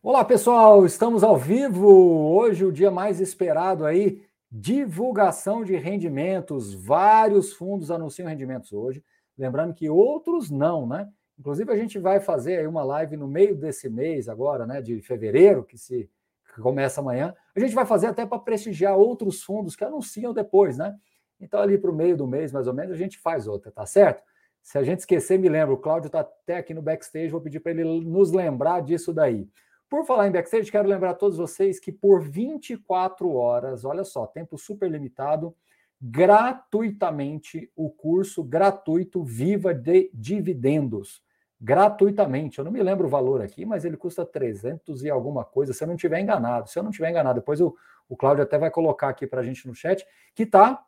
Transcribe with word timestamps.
Olá, 0.00 0.24
pessoal, 0.24 0.86
estamos 0.86 1.24
ao 1.24 1.36
vivo. 1.36 1.88
Hoje 1.88 2.64
o 2.64 2.70
dia 2.70 2.88
mais 2.88 3.20
esperado 3.20 3.84
aí, 3.84 4.22
divulgação 4.50 5.64
de 5.64 5.74
rendimentos. 5.74 6.72
Vários 6.72 7.52
fundos 7.52 7.90
anunciam 7.90 8.28
rendimentos 8.28 8.72
hoje, 8.72 9.04
lembrando 9.36 9.74
que 9.74 9.90
outros 9.90 10.50
não, 10.50 10.86
né? 10.86 11.08
Inclusive 11.36 11.72
a 11.72 11.76
gente 11.76 11.98
vai 11.98 12.20
fazer 12.20 12.58
aí 12.58 12.66
uma 12.68 12.84
live 12.84 13.16
no 13.16 13.26
meio 13.26 13.56
desse 13.56 13.90
mês 13.90 14.28
agora, 14.28 14.68
né, 14.68 14.80
de 14.80 15.00
fevereiro, 15.00 15.64
que 15.64 15.76
se 15.76 16.08
que 16.54 16.62
começa 16.62 17.00
amanhã. 17.00 17.34
A 17.54 17.58
gente 17.58 17.74
vai 17.74 17.84
fazer 17.84 18.06
até 18.06 18.24
para 18.24 18.38
prestigiar 18.38 18.96
outros 18.96 19.42
fundos 19.42 19.74
que 19.74 19.82
anunciam 19.82 20.32
depois, 20.32 20.78
né? 20.78 20.94
Então 21.40 21.60
ali 21.60 21.76
para 21.76 21.90
o 21.90 21.94
meio 21.94 22.16
do 22.16 22.26
mês, 22.26 22.52
mais 22.52 22.68
ou 22.68 22.72
menos, 22.72 22.92
a 22.92 22.96
gente 22.96 23.18
faz 23.18 23.48
outra, 23.48 23.72
tá 23.72 23.84
certo? 23.84 24.22
Se 24.62 24.78
a 24.78 24.84
gente 24.84 25.00
esquecer, 25.00 25.40
me 25.40 25.48
lembra, 25.48 25.74
o 25.74 25.78
Cláudio 25.78 26.06
está 26.06 26.20
até 26.20 26.58
aqui 26.58 26.72
no 26.72 26.82
backstage, 26.82 27.30
vou 27.30 27.40
pedir 27.40 27.58
para 27.58 27.72
ele 27.72 27.82
nos 28.04 28.30
lembrar 28.30 28.80
disso 28.80 29.12
daí. 29.12 29.48
Por 29.88 30.04
falar 30.04 30.28
em 30.28 30.32
backstage, 30.32 30.70
quero 30.70 30.88
lembrar 30.88 31.10
a 31.10 31.14
todos 31.14 31.38
vocês 31.38 31.80
que 31.80 31.90
por 31.90 32.20
24 32.20 33.32
horas, 33.32 33.84
olha 33.84 34.04
só, 34.04 34.26
tempo 34.26 34.58
super 34.58 34.90
limitado, 34.90 35.54
gratuitamente 36.00 37.70
o 37.74 37.90
curso 37.90 38.44
gratuito 38.44 39.22
Viva 39.22 39.72
de 39.72 40.10
Dividendos. 40.12 41.22
Gratuitamente. 41.60 42.58
Eu 42.58 42.64
não 42.64 42.70
me 42.70 42.82
lembro 42.82 43.06
o 43.06 43.10
valor 43.10 43.40
aqui, 43.40 43.64
mas 43.64 43.84
ele 43.84 43.96
custa 43.96 44.24
300 44.24 45.02
e 45.02 45.10
alguma 45.10 45.44
coisa, 45.44 45.72
se 45.72 45.82
eu 45.82 45.88
não 45.88 45.96
estiver 45.96 46.20
enganado. 46.20 46.68
Se 46.68 46.78
eu 46.78 46.82
não 46.82 46.90
estiver 46.90 47.10
enganado, 47.10 47.40
depois 47.40 47.60
o, 47.60 47.74
o 48.08 48.16
Cláudio 48.16 48.44
até 48.44 48.58
vai 48.58 48.70
colocar 48.70 49.08
aqui 49.08 49.26
para 49.26 49.40
a 49.40 49.44
gente 49.44 49.66
no 49.66 49.74
chat, 49.74 50.06
que 50.34 50.44
está 50.44 50.84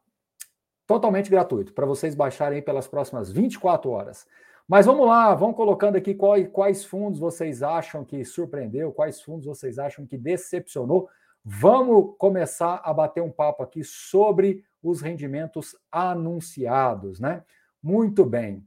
totalmente 0.86 1.30
gratuito, 1.30 1.72
para 1.72 1.86
vocês 1.86 2.14
baixarem 2.14 2.62
pelas 2.62 2.86
próximas 2.86 3.32
24 3.32 3.90
horas. 3.90 4.26
Mas 4.70 4.86
vamos 4.86 5.04
lá, 5.04 5.34
vamos 5.34 5.56
colocando 5.56 5.96
aqui 5.96 6.14
quais, 6.14 6.84
fundos 6.84 7.18
vocês 7.18 7.60
acham 7.60 8.04
que 8.04 8.24
surpreendeu, 8.24 8.92
quais 8.92 9.20
fundos 9.20 9.44
vocês 9.44 9.80
acham 9.80 10.06
que 10.06 10.16
decepcionou. 10.16 11.08
Vamos 11.44 12.14
começar 12.16 12.80
a 12.84 12.94
bater 12.94 13.20
um 13.20 13.32
papo 13.32 13.64
aqui 13.64 13.82
sobre 13.82 14.64
os 14.80 15.00
rendimentos 15.00 15.74
anunciados, 15.90 17.18
né? 17.18 17.42
Muito 17.82 18.24
bem. 18.24 18.64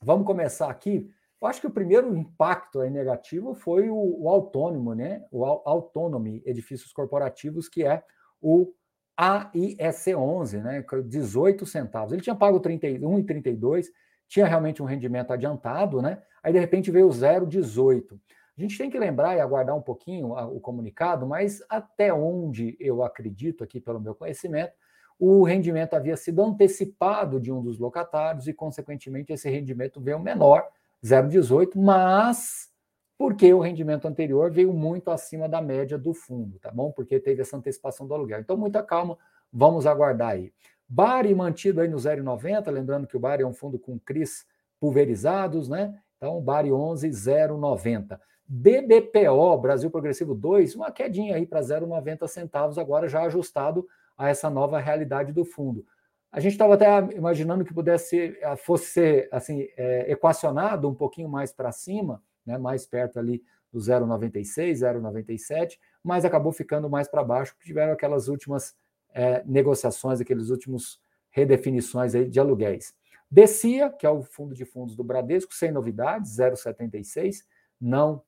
Vamos 0.00 0.28
começar 0.28 0.70
aqui. 0.70 1.10
Eu 1.40 1.48
acho 1.48 1.60
que 1.60 1.66
o 1.66 1.72
primeiro 1.72 2.16
impacto 2.16 2.80
aí 2.80 2.88
negativo 2.88 3.52
foi 3.52 3.90
o, 3.90 4.22
o 4.22 4.28
autônomo, 4.28 4.94
né? 4.94 5.24
O 5.32 5.44
Autonomy 5.44 6.40
Edifícios 6.46 6.92
Corporativos, 6.92 7.68
que 7.68 7.84
é 7.84 8.04
o 8.40 8.72
AIEC11, 9.18 10.62
né? 10.62 10.84
18 11.04 11.66
centavos. 11.66 12.12
Ele 12.12 12.22
tinha 12.22 12.36
pago 12.36 12.60
31,32 12.60 13.86
tinha 14.28 14.46
realmente 14.46 14.82
um 14.82 14.86
rendimento 14.86 15.32
adiantado, 15.32 16.00
né? 16.00 16.22
Aí 16.42 16.52
de 16.52 16.58
repente 16.58 16.90
veio 16.90 17.06
o 17.06 17.10
0,18. 17.10 18.18
A 18.56 18.60
gente 18.60 18.76
tem 18.76 18.90
que 18.90 18.98
lembrar 18.98 19.36
e 19.36 19.40
aguardar 19.40 19.76
um 19.76 19.80
pouquinho 19.80 20.32
o 20.32 20.60
comunicado, 20.60 21.26
mas 21.26 21.62
até 21.68 22.12
onde 22.12 22.76
eu 22.78 23.02
acredito 23.02 23.64
aqui 23.64 23.80
pelo 23.80 24.00
meu 24.00 24.14
conhecimento, 24.14 24.72
o 25.18 25.42
rendimento 25.42 25.94
havia 25.94 26.16
sido 26.16 26.42
antecipado 26.42 27.40
de 27.40 27.52
um 27.52 27.62
dos 27.62 27.78
locatários 27.78 28.48
e, 28.48 28.52
consequentemente, 28.52 29.32
esse 29.32 29.48
rendimento 29.48 30.00
veio 30.00 30.18
menor, 30.18 30.66
0,18, 31.02 31.76
mas 31.76 32.70
porque 33.16 33.54
o 33.54 33.60
rendimento 33.60 34.08
anterior 34.08 34.50
veio 34.50 34.72
muito 34.72 35.10
acima 35.10 35.48
da 35.48 35.62
média 35.62 35.96
do 35.96 36.12
fundo, 36.12 36.58
tá 36.58 36.72
bom? 36.72 36.90
Porque 36.90 37.20
teve 37.20 37.40
essa 37.40 37.56
antecipação 37.56 38.06
do 38.06 38.14
aluguel. 38.14 38.40
Então, 38.40 38.56
muita 38.56 38.82
calma, 38.82 39.16
vamos 39.52 39.86
aguardar 39.86 40.30
aí. 40.30 40.52
Bari 40.94 41.34
mantido 41.34 41.80
aí 41.80 41.88
no 41.88 41.96
0,90, 41.96 42.70
lembrando 42.70 43.06
que 43.06 43.16
o 43.16 43.20
Bari 43.20 43.42
é 43.42 43.46
um 43.46 43.54
fundo 43.54 43.78
com 43.78 43.98
CRIs 43.98 44.44
pulverizados, 44.78 45.66
né? 45.66 45.98
Então, 46.18 46.38
Bari 46.42 46.70
11, 46.70 47.08
0,90. 47.08 48.20
BBPO, 48.46 49.56
Brasil 49.56 49.90
Progressivo 49.90 50.34
2, 50.34 50.74
uma 50.74 50.92
quedinha 50.92 51.36
aí 51.36 51.46
para 51.46 51.60
0,90 51.60 52.28
centavos, 52.28 52.76
agora 52.76 53.08
já 53.08 53.22
ajustado 53.22 53.88
a 54.18 54.28
essa 54.28 54.50
nova 54.50 54.78
realidade 54.78 55.32
do 55.32 55.46
fundo. 55.46 55.82
A 56.30 56.40
gente 56.40 56.52
estava 56.52 56.74
até 56.74 56.86
imaginando 57.16 57.64
que 57.64 57.72
pudesse 57.72 58.36
eh, 58.38 58.56
fosse 58.56 58.90
ser 58.90 59.28
assim, 59.32 59.66
é, 59.78 60.12
equacionado 60.12 60.86
um 60.90 60.94
pouquinho 60.94 61.28
mais 61.28 61.54
para 61.54 61.72
cima, 61.72 62.22
né, 62.44 62.58
mais 62.58 62.84
perto 62.84 63.18
ali 63.18 63.42
do 63.72 63.78
0,96, 63.78 64.74
0,97, 64.74 65.78
mas 66.04 66.26
acabou 66.26 66.52
ficando 66.52 66.90
mais 66.90 67.08
para 67.08 67.24
baixo, 67.24 67.54
porque 67.54 67.68
tiveram 67.68 67.94
aquelas 67.94 68.28
últimas 68.28 68.76
é, 69.14 69.42
negociações, 69.44 70.20
aqueles 70.20 70.50
últimos 70.50 71.00
redefinições 71.30 72.14
aí 72.14 72.28
de 72.28 72.38
aluguéis. 72.38 72.94
Descia, 73.30 73.90
que 73.90 74.06
é 74.06 74.10
o 74.10 74.22
fundo 74.22 74.54
de 74.54 74.64
fundos 74.64 74.94
do 74.94 75.02
Bradesco, 75.02 75.54
sem 75.54 75.72
novidades, 75.72 76.36
0,76, 76.36 77.44
não 77.80 78.22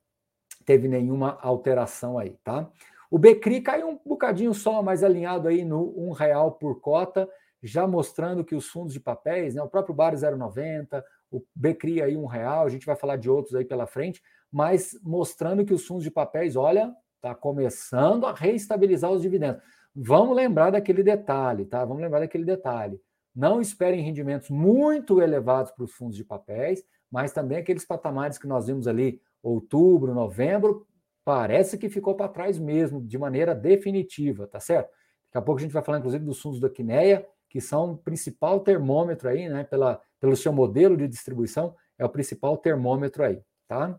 teve 0.64 0.88
nenhuma 0.88 1.38
alteração 1.42 2.18
aí, 2.18 2.38
tá? 2.42 2.70
O 3.10 3.18
Becri 3.18 3.60
caiu 3.60 3.88
um 3.88 4.00
bocadinho 4.04 4.54
só, 4.54 4.82
mais 4.82 5.04
alinhado 5.04 5.46
aí 5.46 5.64
no 5.64 5.94
um 5.96 6.10
real 6.12 6.52
por 6.52 6.80
cota, 6.80 7.28
já 7.62 7.86
mostrando 7.86 8.44
que 8.44 8.54
os 8.54 8.68
fundos 8.68 8.92
de 8.92 9.00
papéis, 9.00 9.54
né, 9.54 9.62
o 9.62 9.68
próprio 9.68 9.94
Bar 9.94 10.14
0,90, 10.14 11.02
o 11.30 11.42
Becri 11.54 12.02
aí 12.02 12.16
um 12.16 12.26
real, 12.26 12.64
a 12.66 12.68
gente 12.68 12.86
vai 12.86 12.96
falar 12.96 13.16
de 13.16 13.30
outros 13.30 13.54
aí 13.54 13.64
pela 13.64 13.86
frente, 13.86 14.22
mas 14.50 14.98
mostrando 15.02 15.64
que 15.64 15.74
os 15.74 15.86
fundos 15.86 16.04
de 16.04 16.10
papéis, 16.10 16.56
olha, 16.56 16.94
está 17.16 17.34
começando 17.34 18.26
a 18.26 18.32
reestabilizar 18.32 19.10
os 19.10 19.22
dividendos. 19.22 19.62
Vamos 19.94 20.34
lembrar 20.34 20.70
daquele 20.70 21.02
detalhe, 21.02 21.64
tá? 21.64 21.84
Vamos 21.84 22.02
lembrar 22.02 22.20
daquele 22.20 22.44
detalhe. 22.44 23.00
Não 23.34 23.60
esperem 23.60 24.02
rendimentos 24.02 24.50
muito 24.50 25.20
elevados 25.20 25.70
para 25.70 25.84
os 25.84 25.92
fundos 25.92 26.16
de 26.16 26.24
papéis, 26.24 26.84
mas 27.10 27.32
também 27.32 27.58
aqueles 27.58 27.84
patamares 27.84 28.38
que 28.38 28.46
nós 28.46 28.66
vimos 28.66 28.88
ali, 28.88 29.20
outubro, 29.42 30.14
novembro, 30.14 30.86
parece 31.24 31.78
que 31.78 31.88
ficou 31.88 32.14
para 32.14 32.28
trás 32.28 32.58
mesmo, 32.58 33.00
de 33.00 33.16
maneira 33.16 33.54
definitiva, 33.54 34.46
tá 34.46 34.58
certo? 34.58 34.90
Daqui 35.26 35.38
a 35.38 35.42
pouco 35.42 35.60
a 35.60 35.62
gente 35.62 35.72
vai 35.72 35.82
falar, 35.82 35.98
inclusive, 35.98 36.24
dos 36.24 36.40
fundos 36.40 36.60
da 36.60 36.68
Quineia, 36.68 37.26
que 37.48 37.60
são 37.60 37.92
o 37.92 37.96
principal 37.96 38.60
termômetro 38.60 39.28
aí, 39.28 39.48
né? 39.48 39.62
Pela, 39.64 40.00
pelo 40.20 40.36
seu 40.36 40.52
modelo 40.52 40.96
de 40.96 41.06
distribuição, 41.06 41.74
é 41.96 42.04
o 42.04 42.08
principal 42.08 42.56
termômetro 42.56 43.22
aí, 43.22 43.40
tá? 43.68 43.98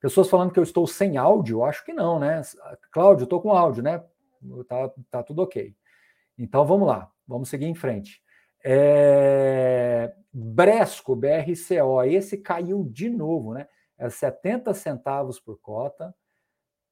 Pessoas 0.00 0.28
falando 0.28 0.52
que 0.52 0.58
eu 0.58 0.64
estou 0.64 0.86
sem 0.86 1.16
áudio, 1.16 1.64
acho 1.64 1.84
que 1.84 1.92
não, 1.92 2.18
né? 2.18 2.42
Cláudio, 2.90 3.24
estou 3.24 3.40
com 3.40 3.52
áudio, 3.52 3.82
né? 3.82 4.04
Tá, 4.66 4.92
tá 5.10 5.22
tudo 5.22 5.42
ok. 5.42 5.74
Então 6.38 6.64
vamos 6.64 6.88
lá, 6.88 7.10
vamos 7.26 7.48
seguir 7.48 7.66
em 7.66 7.74
frente. 7.74 8.22
É... 8.64 10.14
Bresco, 10.32 11.14
BRCO, 11.14 12.02
esse 12.04 12.38
caiu 12.38 12.84
de 12.84 13.10
novo, 13.10 13.54
né? 13.54 13.66
Era 13.98 14.10
70 14.10 14.72
centavos 14.74 15.38
por 15.38 15.58
cota, 15.60 16.14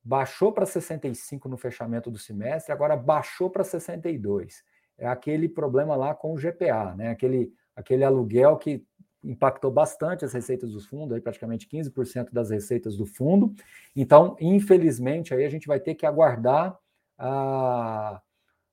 baixou 0.02 0.52
para 0.52 0.66
65 0.66 1.48
no 1.48 1.56
fechamento 1.56 2.10
do 2.10 2.18
semestre, 2.18 2.72
agora 2.72 2.96
baixou 2.96 3.50
para 3.50 3.64
62. 3.64 4.62
É 4.98 5.06
aquele 5.06 5.48
problema 5.48 5.96
lá 5.96 6.14
com 6.14 6.34
o 6.34 6.36
GPA, 6.36 6.94
né? 6.94 7.10
Aquele, 7.10 7.52
aquele 7.74 8.04
aluguel 8.04 8.56
que 8.58 8.84
impactou 9.22 9.70
bastante 9.70 10.24
as 10.24 10.32
receitas 10.32 10.72
do 10.72 10.80
fundo, 10.80 11.14
aí 11.14 11.20
praticamente 11.20 11.68
15% 11.68 12.32
das 12.32 12.50
receitas 12.50 12.96
do 12.96 13.06
fundo. 13.06 13.54
Então, 13.94 14.36
infelizmente, 14.40 15.34
aí 15.34 15.44
a 15.44 15.48
gente 15.48 15.66
vai 15.66 15.80
ter 15.80 15.94
que 15.94 16.06
aguardar 16.06 16.78
a, 17.20 18.20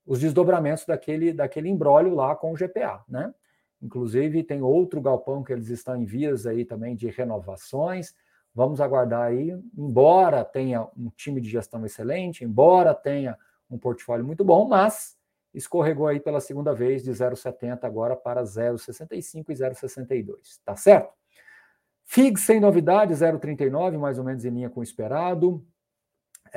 os 0.06 0.22
desdobramentos 0.22 0.86
daquele, 0.86 1.34
daquele 1.34 1.68
embrólio 1.70 2.16
lá 2.16 2.34
com 2.36 2.54
o 2.54 2.56
GPA, 2.56 3.04
né? 3.08 3.34
Inclusive, 3.82 4.44
tem 4.44 4.62
outro 4.62 5.02
galpão 5.02 5.44
que 5.44 5.52
eles 5.52 5.70
estão 5.70 5.96
em 5.96 6.06
vias 6.06 6.48
aí 6.48 6.66
também 6.66 6.96
de 6.96 7.10
renovações. 7.10 8.16
Vamos 8.56 8.82
aguardar 8.82 9.24
aí, 9.24 9.52
embora 9.78 10.44
tenha 10.44 10.88
um 10.98 11.12
time 11.16 11.40
de 11.40 11.50
gestão 11.50 11.86
excelente, 11.86 12.44
embora 12.44 12.96
tenha 12.96 13.38
um 13.70 13.78
portfólio 13.78 14.26
muito 14.26 14.44
bom, 14.44 14.68
mas 14.68 15.16
escorregou 15.54 16.08
aí 16.08 16.20
pela 16.20 16.40
segunda 16.40 16.74
vez 16.74 17.04
de 17.04 17.12
0,70 17.12 17.84
agora 17.84 18.16
para 18.16 18.42
0,65 18.44 19.46
e 19.50 19.54
0,62, 19.54 20.60
tá 20.66 20.76
certo? 20.76 21.14
FIG 22.06 22.40
sem 22.40 22.60
novidade, 22.60 23.14
0,39, 23.14 23.98
mais 24.00 24.18
ou 24.18 24.24
menos 24.24 24.44
em 24.46 24.50
linha 24.50 24.70
com 24.70 24.80
o 24.80 24.84
esperado. 24.84 25.64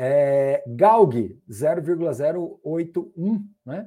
É, 0.03 0.65
Galg, 0.67 1.39
0,081, 1.47 3.47
né? 3.67 3.87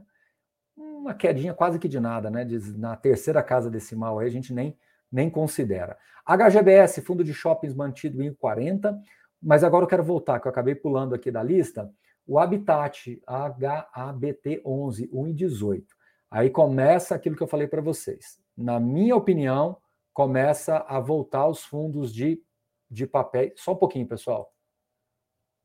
Uma 0.77 1.15
quedinha 1.15 1.55
quase 1.55 1.79
que 1.79 1.87
de 1.87 1.99
nada, 1.99 2.29
né? 2.29 2.47
na 2.77 2.95
terceira 2.95 3.41
casa 3.41 3.67
decimal 3.67 4.19
aí 4.19 4.27
a 4.27 4.29
gente 4.29 4.53
nem, 4.53 4.77
nem 5.11 5.27
considera. 5.27 5.97
HGBS, 6.23 7.01
fundo 7.01 7.23
de 7.23 7.33
shoppings 7.33 7.73
mantido 7.73 8.21
em 8.21 8.31
40, 8.31 8.95
mas 9.41 9.63
agora 9.63 9.85
eu 9.85 9.89
quero 9.89 10.03
voltar, 10.03 10.39
que 10.39 10.47
eu 10.47 10.51
acabei 10.51 10.75
pulando 10.75 11.15
aqui 11.15 11.31
da 11.31 11.41
lista. 11.41 11.91
O 12.27 12.37
Habitat, 12.37 13.19
HABT11, 13.27 15.09
1,18. 15.09 15.83
Aí 16.29 16.51
começa 16.51 17.15
aquilo 17.15 17.35
que 17.35 17.41
eu 17.41 17.47
falei 17.47 17.65
para 17.65 17.81
vocês. 17.81 18.39
Na 18.55 18.79
minha 18.79 19.15
opinião, 19.15 19.77
começa 20.13 20.77
a 20.87 20.99
voltar 20.99 21.47
os 21.47 21.63
fundos 21.63 22.13
de, 22.13 22.39
de 22.87 23.07
papel. 23.07 23.51
Só 23.55 23.73
um 23.73 23.77
pouquinho, 23.77 24.07
pessoal 24.07 24.53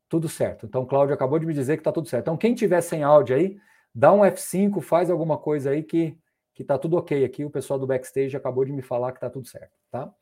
tudo 0.09 0.29
certo. 0.29 0.67
Então, 0.67 0.87
Cláudio 0.87 1.15
acabou 1.15 1.39
de 1.39 1.47
me 1.47 1.55
dizer 1.55 1.77
que 1.77 1.81
está 1.81 1.93
tudo 1.93 2.09
certo. 2.09 2.25
Então, 2.25 2.37
quem 2.37 2.55
tiver 2.55 2.81
sem 2.81 3.03
áudio 3.03 3.37
aí, 3.37 3.59
dá 3.95 4.13
um 4.13 4.21
F5, 4.21 4.81
faz 4.81 5.11
alguma 5.11 5.39
coisa 5.39 5.71
aí 5.71 5.83
que 5.83 6.17
que 6.59 6.63
está 6.63 6.77
tudo 6.77 6.97
ok 6.97 7.25
aqui. 7.25 7.45
O 7.45 7.51
pessoal 7.51 7.79
do 7.79 7.87
backstage 7.87 8.37
acabou 8.37 8.65
de 8.65 8.73
me 8.73 8.83
falar 8.83 9.13
que 9.13 9.19
está 9.19 9.31
tudo 9.31 9.47
certo, 9.47 9.71
tá? 9.93 10.13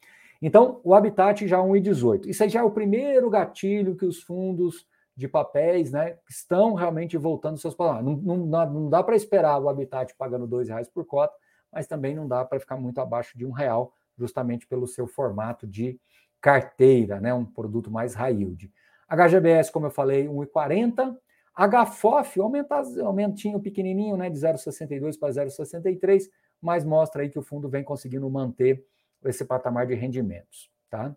Então, 0.42 0.82
o 0.84 0.92
Habitat 0.92 1.48
já 1.48 1.56
é 1.56 1.60
1,18. 1.60 2.26
Isso 2.26 2.42
aí 2.42 2.50
já 2.50 2.60
é 2.60 2.62
o 2.62 2.70
primeiro 2.70 3.30
gatilho 3.30 3.96
que 3.96 4.04
os 4.04 4.22
fundos 4.22 4.86
de 5.16 5.26
papéis 5.26 5.92
né, 5.92 6.18
estão 6.28 6.74
realmente 6.74 7.16
voltando 7.16 7.56
seus 7.56 7.74
patamares. 7.74 8.04
Não, 8.04 8.36
não, 8.36 8.70
não 8.70 8.90
dá 8.90 9.02
para 9.02 9.16
esperar 9.16 9.58
o 9.58 9.66
Habitat 9.66 10.14
pagando 10.18 10.44
R$ 10.44 10.66
reais 10.66 10.90
por 10.90 11.06
cota, 11.06 11.34
mas 11.72 11.86
também 11.86 12.14
não 12.14 12.28
dá 12.28 12.44
para 12.44 12.60
ficar 12.60 12.76
muito 12.76 13.00
abaixo 13.00 13.38
de 13.38 13.46
um 13.46 13.50
real, 13.50 13.94
justamente 14.18 14.66
pelo 14.66 14.86
seu 14.86 15.06
formato 15.06 15.66
de 15.66 15.98
carteira, 16.38 17.18
né, 17.18 17.32
um 17.32 17.46
produto 17.46 17.90
mais 17.90 18.12
high 18.12 18.34
yield. 18.34 18.70
HGBS, 19.08 19.70
como 19.70 19.86
eu 19.86 19.90
falei, 19.90 20.26
1,40. 20.26 21.16
HFOF, 21.56 22.40
aumenta, 22.40 22.82
aumentinho 23.02 23.60
pequenininho, 23.60 24.16
né, 24.16 24.28
de 24.28 24.38
0,62 24.38 25.18
para 25.18 25.30
0,63, 25.30 26.24
mas 26.60 26.84
mostra 26.84 27.22
aí 27.22 27.30
que 27.30 27.38
o 27.38 27.42
fundo 27.42 27.68
vem 27.68 27.82
conseguindo 27.82 28.28
manter 28.28 28.84
esse 29.24 29.44
patamar 29.44 29.86
de 29.86 29.94
rendimentos, 29.94 30.70
tá? 30.90 31.16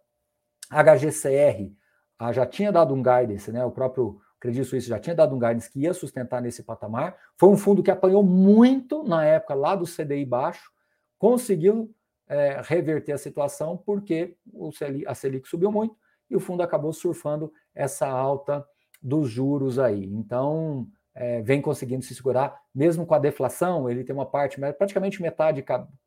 HGCR 0.72 1.74
ah, 2.20 2.34
já 2.34 2.46
tinha 2.46 2.70
dado 2.70 2.94
um 2.94 3.02
guidance, 3.02 3.50
né? 3.50 3.64
O 3.64 3.72
próprio 3.72 4.20
Credit 4.42 4.66
Suisse 4.66 4.90
já 4.90 5.00
tinha 5.00 5.16
dado 5.16 5.34
um 5.34 5.40
guidance 5.40 5.72
que 5.72 5.80
ia 5.80 5.94
sustentar 5.94 6.42
nesse 6.42 6.62
patamar. 6.64 7.16
Foi 7.38 7.48
um 7.48 7.56
fundo 7.56 7.82
que 7.82 7.90
apanhou 7.90 8.22
muito 8.22 9.04
na 9.04 9.24
época 9.24 9.54
lá 9.54 9.74
do 9.74 9.86
CDI 9.86 10.26
baixo, 10.26 10.70
conseguiu 11.18 11.96
é, 12.28 12.60
reverter 12.62 13.14
a 13.14 13.18
situação 13.18 13.78
porque 13.78 14.36
o 14.52 14.70
a 15.08 15.16
Selic 15.16 15.48
subiu 15.48 15.72
muito 15.72 15.96
e 16.30 16.36
o 16.36 16.42
fundo 16.42 16.62
acabou 16.62 16.92
surfando 16.92 17.54
essa 17.80 18.08
alta 18.08 18.66
dos 19.02 19.30
juros 19.30 19.80
aí. 19.80 20.04
Então, 20.04 20.88
é, 21.16 21.42
vem 21.42 21.62
conseguindo 21.62 22.04
se 22.04 22.14
segurar, 22.14 22.60
mesmo 22.76 23.06
com 23.06 23.14
a 23.14 23.20
deflação, 23.20 23.90
ele 23.90 24.04
tem 24.04 24.14
uma 24.14 24.26
parte, 24.26 24.60
praticamente 24.78 25.22
metade, 25.22 25.64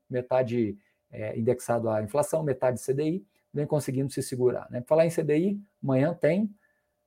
metade 0.09 0.77
é, 1.11 1.39
indexado 1.39 1.89
à 1.89 2.03
inflação, 2.03 2.43
metade 2.43 2.81
CDI, 2.81 3.27
vem 3.53 3.67
conseguindo 3.67 4.13
se 4.13 4.23
segurar. 4.23 4.69
Né? 4.71 4.83
Falar 4.87 5.07
em 5.07 5.11
CDI, 5.11 5.61
amanhã 5.83 6.15
tem 6.15 6.55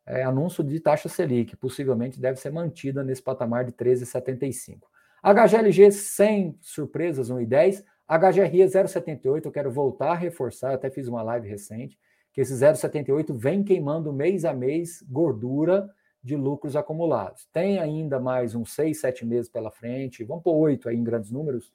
é, 0.05 0.23
anúncio 0.23 0.63
de 0.63 0.79
taxa 0.79 1.07
Selic, 1.07 1.55
possivelmente 1.55 2.19
deve 2.19 2.39
ser 2.39 2.51
mantida 2.51 3.03
nesse 3.03 3.21
patamar 3.21 3.65
de 3.65 3.71
13,75. 3.71 4.79
HGLG 5.23 5.91
sem 5.91 6.57
surpresas, 6.61 7.29
1,10. 7.29 7.83
HGRE 8.07 8.63
0,78, 8.65 9.45
eu 9.45 9.51
quero 9.51 9.71
voltar 9.71 10.11
a 10.11 10.15
reforçar, 10.15 10.73
até 10.73 10.91
fiz 10.91 11.07
uma 11.07 11.23
live 11.23 11.47
recente, 11.49 11.97
que 12.35 12.41
esse 12.41 12.53
0,78 12.53 13.33
vem 13.33 13.63
queimando 13.63 14.11
mês 14.11 14.43
a 14.43 14.53
mês 14.53 15.01
gordura 15.09 15.89
de 16.21 16.35
lucros 16.35 16.75
acumulados. 16.75 17.47
Tem 17.53 17.79
ainda 17.79 18.19
mais 18.19 18.53
uns 18.53 18.73
6, 18.73 18.99
7 18.99 19.25
meses 19.25 19.49
pela 19.49 19.71
frente, 19.71 20.21
vamos 20.25 20.43
por 20.43 20.53
8 20.53 20.89
aí 20.89 20.97
em 20.97 21.03
grandes 21.03 21.31
números, 21.31 21.71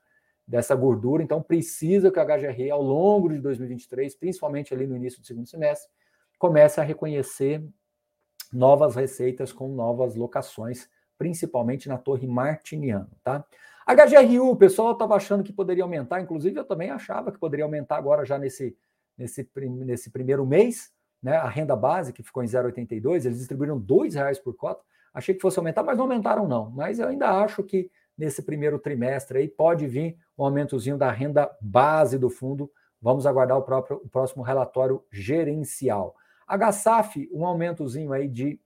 dessa 0.47 0.75
gordura, 0.75 1.23
então 1.23 1.41
precisa 1.41 2.11
que 2.11 2.19
a 2.19 2.25
HGRE, 2.25 2.71
ao 2.71 2.83
longo 2.83 3.31
de 3.31 3.39
2023, 3.39 4.15
principalmente 4.17 4.75
ali 4.75 4.87
no 4.87 4.97
início 4.97 5.21
do 5.21 5.27
segundo 5.27 5.47
semestre, 5.47 5.89
comece 6.39 6.79
a 6.79 6.85
reconhecer 6.85 7.65
novas 8.53 8.97
receitas 8.97 9.53
com 9.53 9.69
novas 9.69 10.15
locações, 10.15 10.91
principalmente 11.17 11.89
na 11.89 11.97
Torre 11.97 12.27
Martiniano, 12.27 13.09
tá? 13.23 13.45
HGRU, 13.87 14.51
o 14.51 14.57
pessoal 14.57 14.93
estava 14.93 15.15
achando 15.15 15.43
que 15.43 15.53
poderia 15.53 15.85
aumentar, 15.85 16.21
inclusive 16.21 16.59
eu 16.59 16.65
também 16.65 16.91
achava 16.91 17.33
que 17.33 17.39
poderia 17.39 17.65
aumentar 17.65 17.97
agora 17.97 18.27
já 18.27 18.37
nesse, 18.37 18.77
nesse, 19.21 19.49
nesse 19.85 20.11
primeiro 20.11 20.47
mês, 20.47 20.91
né? 21.23 21.37
A 21.37 21.49
renda 21.49 21.77
base, 21.77 22.13
que 22.13 22.23
ficou 22.23 22.43
em 22.43 22.47
0,82, 22.47 23.27
eles 23.27 23.39
distribuíram 23.39 23.77
R$ 23.77 24.09
reais 24.09 24.39
por 24.39 24.55
cota. 24.55 24.83
Achei 25.13 25.35
que 25.35 25.41
fosse 25.41 25.59
aumentar, 25.59 25.83
mas 25.83 25.99
não 25.99 26.05
aumentaram, 26.05 26.49
não. 26.49 26.71
Mas 26.71 26.99
eu 26.99 27.09
ainda 27.09 27.31
acho 27.43 27.63
que 27.63 27.91
nesse 28.17 28.43
primeiro 28.43 28.79
trimestre 28.79 29.39
aí 29.39 29.49
pode 29.49 29.87
vir 29.87 30.17
um 30.39 30.45
aumentozinho 30.45 30.97
da 30.97 31.11
renda 31.11 31.51
base 31.61 32.19
do 32.19 32.31
fundo. 32.31 32.71
Vamos 33.03 33.27
aguardar 33.27 33.59
o, 33.59 33.63
próprio, 33.63 33.99
o 33.99 34.09
próximo 34.09 34.43
relatório 34.43 35.05
gerencial. 35.11 36.15
HSAF, 36.47 37.29
um 37.33 37.45
aumentozinho 37.45 38.13
aí 38.13 38.29
de 38.29 38.61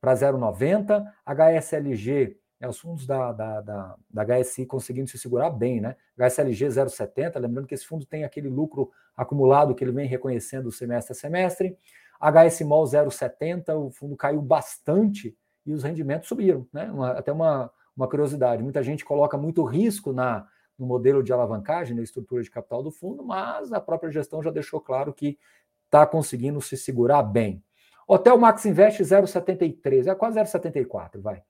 para 0.00 0.14
0,90. 0.14 1.04
HSLG, 1.26 2.38
é, 2.60 2.68
os 2.68 2.78
fundos 2.78 3.06
da, 3.06 3.32
da, 3.32 3.60
da, 3.60 3.96
da, 4.10 4.24
HSI 4.24 4.66
conseguindo 4.66 5.08
se 5.08 5.18
segurar 5.18 5.50
bem, 5.50 5.80
né? 5.80 5.96
HSLG 6.16 6.66
0,70, 6.66 7.38
lembrando 7.38 7.66
que 7.66 7.74
esse 7.74 7.86
fundo 7.86 8.04
tem 8.04 8.24
aquele 8.24 8.48
lucro 8.48 8.90
acumulado 9.16 9.74
que 9.74 9.84
ele 9.84 9.92
vem 9.92 10.08
reconhecendo 10.08 10.72
semestre 10.72 11.12
a 11.12 11.14
semestre. 11.14 11.78
HSMOL 12.20 12.84
0,70, 12.84 13.74
o 13.76 13.90
fundo 13.90 14.16
caiu 14.16 14.42
bastante 14.42 15.36
e 15.64 15.72
os 15.72 15.84
rendimentos 15.84 16.28
subiram, 16.28 16.66
né? 16.72 16.90
Uma, 16.90 17.12
até 17.12 17.30
uma, 17.30 17.70
uma 17.96 18.08
curiosidade, 18.08 18.62
muita 18.62 18.82
gente 18.82 19.04
coloca 19.04 19.36
muito 19.36 19.62
risco 19.62 20.12
na, 20.12 20.48
no 20.76 20.86
modelo 20.86 21.22
de 21.22 21.32
alavancagem, 21.32 21.96
na 21.96 22.02
estrutura 22.02 22.42
de 22.42 22.50
capital 22.50 22.82
do 22.82 22.90
fundo, 22.90 23.24
mas 23.24 23.72
a 23.72 23.80
própria 23.80 24.10
gestão 24.10 24.42
já 24.42 24.50
deixou 24.50 24.80
claro 24.80 25.12
que 25.12 25.38
está 25.84 26.04
conseguindo 26.06 26.60
se 26.60 26.76
segurar 26.76 27.22
bem. 27.22 27.62
Hotel 28.06 28.38
Max 28.38 28.64
Invest 28.64 29.02
0,73, 29.02 30.10
é 30.10 30.14
quase 30.14 30.40
0,74, 30.40 31.20
vai. 31.20 31.42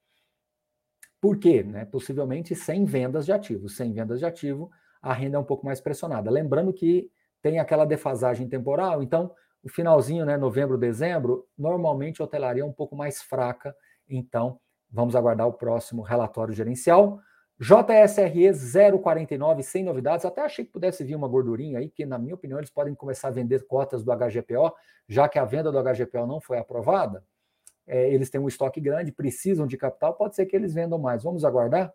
Por 1.20 1.38
quê? 1.38 1.62
Né? 1.62 1.84
Possivelmente 1.84 2.54
sem 2.54 2.84
vendas 2.84 3.26
de 3.26 3.32
ativos. 3.32 3.76
Sem 3.76 3.92
vendas 3.92 4.18
de 4.20 4.26
ativo, 4.26 4.70
a 5.02 5.12
renda 5.12 5.36
é 5.36 5.40
um 5.40 5.44
pouco 5.44 5.66
mais 5.66 5.80
pressionada. 5.80 6.30
Lembrando 6.30 6.72
que 6.72 7.10
tem 7.42 7.58
aquela 7.58 7.84
defasagem 7.84 8.48
temporal, 8.48 9.02
então 9.02 9.32
o 9.62 9.68
finalzinho, 9.68 10.24
né, 10.24 10.36
novembro, 10.36 10.78
dezembro, 10.78 11.46
normalmente 11.56 12.20
a 12.20 12.24
hotelaria 12.24 12.62
é 12.62 12.66
um 12.66 12.72
pouco 12.72 12.96
mais 12.96 13.22
fraca, 13.22 13.74
então 14.08 14.58
vamos 14.90 15.14
aguardar 15.14 15.46
o 15.46 15.52
próximo 15.52 16.02
relatório 16.02 16.54
gerencial. 16.54 17.20
JSRE 17.60 18.52
049, 19.02 19.62
sem 19.64 19.82
novidades. 19.82 20.24
Até 20.24 20.42
achei 20.42 20.64
que 20.64 20.70
pudesse 20.70 21.02
vir 21.02 21.16
uma 21.16 21.26
gordurinha 21.26 21.80
aí, 21.80 21.90
que, 21.90 22.06
na 22.06 22.16
minha 22.16 22.36
opinião, 22.36 22.58
eles 22.58 22.70
podem 22.70 22.94
começar 22.94 23.28
a 23.28 23.32
vender 23.32 23.66
cotas 23.66 24.04
do 24.04 24.12
HGPO, 24.12 24.72
já 25.08 25.28
que 25.28 25.40
a 25.40 25.44
venda 25.44 25.72
do 25.72 25.82
HGPO 25.82 26.24
não 26.24 26.40
foi 26.40 26.58
aprovada. 26.58 27.24
É, 27.88 28.12
eles 28.12 28.28
têm 28.28 28.40
um 28.40 28.46
estoque 28.46 28.80
grande, 28.80 29.10
precisam 29.10 29.66
de 29.66 29.76
capital, 29.76 30.14
pode 30.14 30.36
ser 30.36 30.46
que 30.46 30.54
eles 30.54 30.74
vendam 30.74 30.98
mais. 30.98 31.22
Vamos 31.24 31.44
aguardar? 31.44 31.92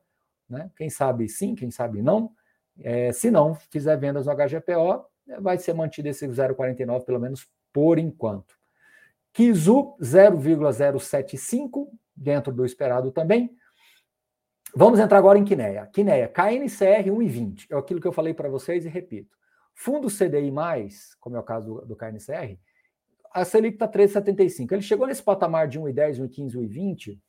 Né? 0.49 0.69
Quem 0.75 0.89
sabe 0.89 1.29
sim, 1.29 1.55
quem 1.55 1.71
sabe 1.71 2.01
não. 2.01 2.31
É, 2.81 3.11
se 3.11 3.29
não 3.29 3.53
fizer 3.53 3.95
vendas 3.97 4.25
no 4.25 4.33
HGPO, 4.35 5.05
vai 5.39 5.57
ser 5.57 5.73
mantido 5.73 6.09
esse 6.09 6.27
0,49, 6.27 7.05
pelo 7.05 7.19
menos 7.19 7.47
por 7.71 7.99
enquanto. 7.99 8.55
Kizu 9.31 9.95
0,075, 10.01 11.91
dentro 12.15 12.51
do 12.51 12.65
esperado 12.65 13.11
também. 13.11 13.55
Vamos 14.75 14.99
entrar 14.99 15.19
agora 15.19 15.37
em 15.37 15.45
Quineia. 15.45 15.87
Quineia, 15.87 16.27
KNCR 16.27 17.09
1,20. 17.09 17.67
É 17.69 17.77
aquilo 17.77 18.01
que 18.01 18.07
eu 18.07 18.11
falei 18.11 18.33
para 18.33 18.49
vocês 18.49 18.85
e 18.85 18.89
repito. 18.89 19.37
Fundo 19.75 20.07
CDI, 20.07 20.51
como 21.19 21.35
é 21.35 21.39
o 21.39 21.43
caso 21.43 21.81
do, 21.81 21.85
do 21.87 21.95
KNCR, 21.95 22.57
a 23.33 23.43
Selic 23.43 23.75
está 23.75 23.87
3,75. 23.87 24.71
Ele 24.71 24.81
chegou 24.81 25.07
nesse 25.07 25.23
patamar 25.23 25.67
de 25.67 25.79
1,10, 25.79 26.21
1,15, 26.21 26.55
1,20. 26.55 27.19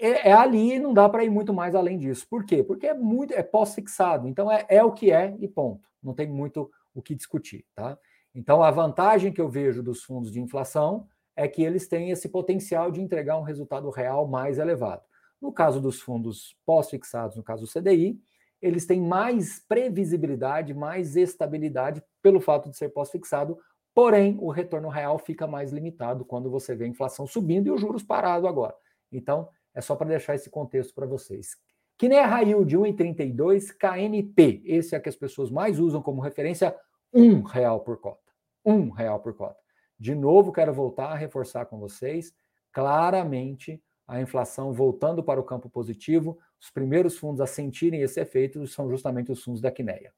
É, 0.00 0.30
é 0.30 0.32
ali 0.32 0.78
não 0.78 0.94
dá 0.94 1.08
para 1.08 1.24
ir 1.24 1.30
muito 1.30 1.52
mais 1.52 1.74
além 1.74 1.98
disso. 1.98 2.26
Por 2.28 2.44
quê? 2.44 2.62
Porque 2.62 2.86
é 2.86 2.94
muito 2.94 3.34
é 3.34 3.42
pós-fixado. 3.42 4.28
Então 4.28 4.50
é, 4.50 4.64
é 4.68 4.84
o 4.84 4.92
que 4.92 5.10
é 5.10 5.36
e 5.40 5.48
ponto. 5.48 5.88
Não 6.02 6.14
tem 6.14 6.28
muito 6.28 6.70
o 6.94 7.02
que 7.02 7.14
discutir. 7.14 7.66
Tá? 7.74 7.98
Então 8.34 8.62
a 8.62 8.70
vantagem 8.70 9.32
que 9.32 9.40
eu 9.40 9.48
vejo 9.48 9.82
dos 9.82 10.04
fundos 10.04 10.30
de 10.30 10.40
inflação 10.40 11.06
é 11.34 11.48
que 11.48 11.62
eles 11.62 11.88
têm 11.88 12.10
esse 12.10 12.28
potencial 12.28 12.90
de 12.90 13.00
entregar 13.00 13.38
um 13.38 13.42
resultado 13.42 13.90
real 13.90 14.26
mais 14.26 14.58
elevado. 14.58 15.02
No 15.40 15.52
caso 15.52 15.80
dos 15.80 16.00
fundos 16.00 16.56
pós-fixados, 16.64 17.36
no 17.36 17.44
caso 17.44 17.64
do 17.64 17.70
CDI, 17.70 18.20
eles 18.60 18.86
têm 18.86 19.00
mais 19.00 19.64
previsibilidade, 19.68 20.74
mais 20.74 21.16
estabilidade 21.16 22.02
pelo 22.20 22.40
fato 22.40 22.68
de 22.68 22.76
ser 22.76 22.88
pós-fixado, 22.88 23.56
porém 23.98 24.38
o 24.40 24.48
retorno 24.48 24.88
real 24.88 25.18
fica 25.18 25.44
mais 25.44 25.72
limitado 25.72 26.24
quando 26.24 26.48
você 26.48 26.72
vê 26.72 26.84
a 26.84 26.86
inflação 26.86 27.26
subindo 27.26 27.66
e 27.66 27.70
os 27.72 27.80
juros 27.80 28.00
parado 28.00 28.46
agora. 28.46 28.72
Então, 29.10 29.48
é 29.74 29.80
só 29.80 29.96
para 29.96 30.06
deixar 30.06 30.36
esse 30.36 30.48
contexto 30.48 30.94
para 30.94 31.04
vocês. 31.04 31.56
Que 31.98 32.08
nem 32.08 32.20
a 32.20 32.26
Rail 32.28 32.64
de 32.64 32.78
1,32 32.78 33.76
KNP, 33.76 34.62
esse 34.64 34.94
é 34.94 35.00
que 35.00 35.08
as 35.08 35.16
pessoas 35.16 35.50
mais 35.50 35.80
usam 35.80 36.00
como 36.00 36.20
referência, 36.20 36.76
um 37.12 37.42
real 37.42 37.80
por 37.80 38.00
cota. 38.00 38.22
Um 38.64 38.90
real 38.90 39.18
por 39.18 39.34
cota. 39.34 39.58
De 39.98 40.14
novo, 40.14 40.52
quero 40.52 40.72
voltar 40.72 41.08
a 41.08 41.16
reforçar 41.16 41.66
com 41.66 41.80
vocês, 41.80 42.32
claramente 42.70 43.82
a 44.06 44.20
inflação 44.20 44.72
voltando 44.72 45.24
para 45.24 45.40
o 45.40 45.44
campo 45.44 45.68
positivo, 45.68 46.38
os 46.60 46.70
primeiros 46.70 47.18
fundos 47.18 47.40
a 47.40 47.48
sentirem 47.48 48.02
esse 48.02 48.20
efeito 48.20 48.64
são 48.68 48.88
justamente 48.88 49.32
os 49.32 49.42
fundos 49.42 49.60
da 49.60 49.72
Quineia. 49.72 50.12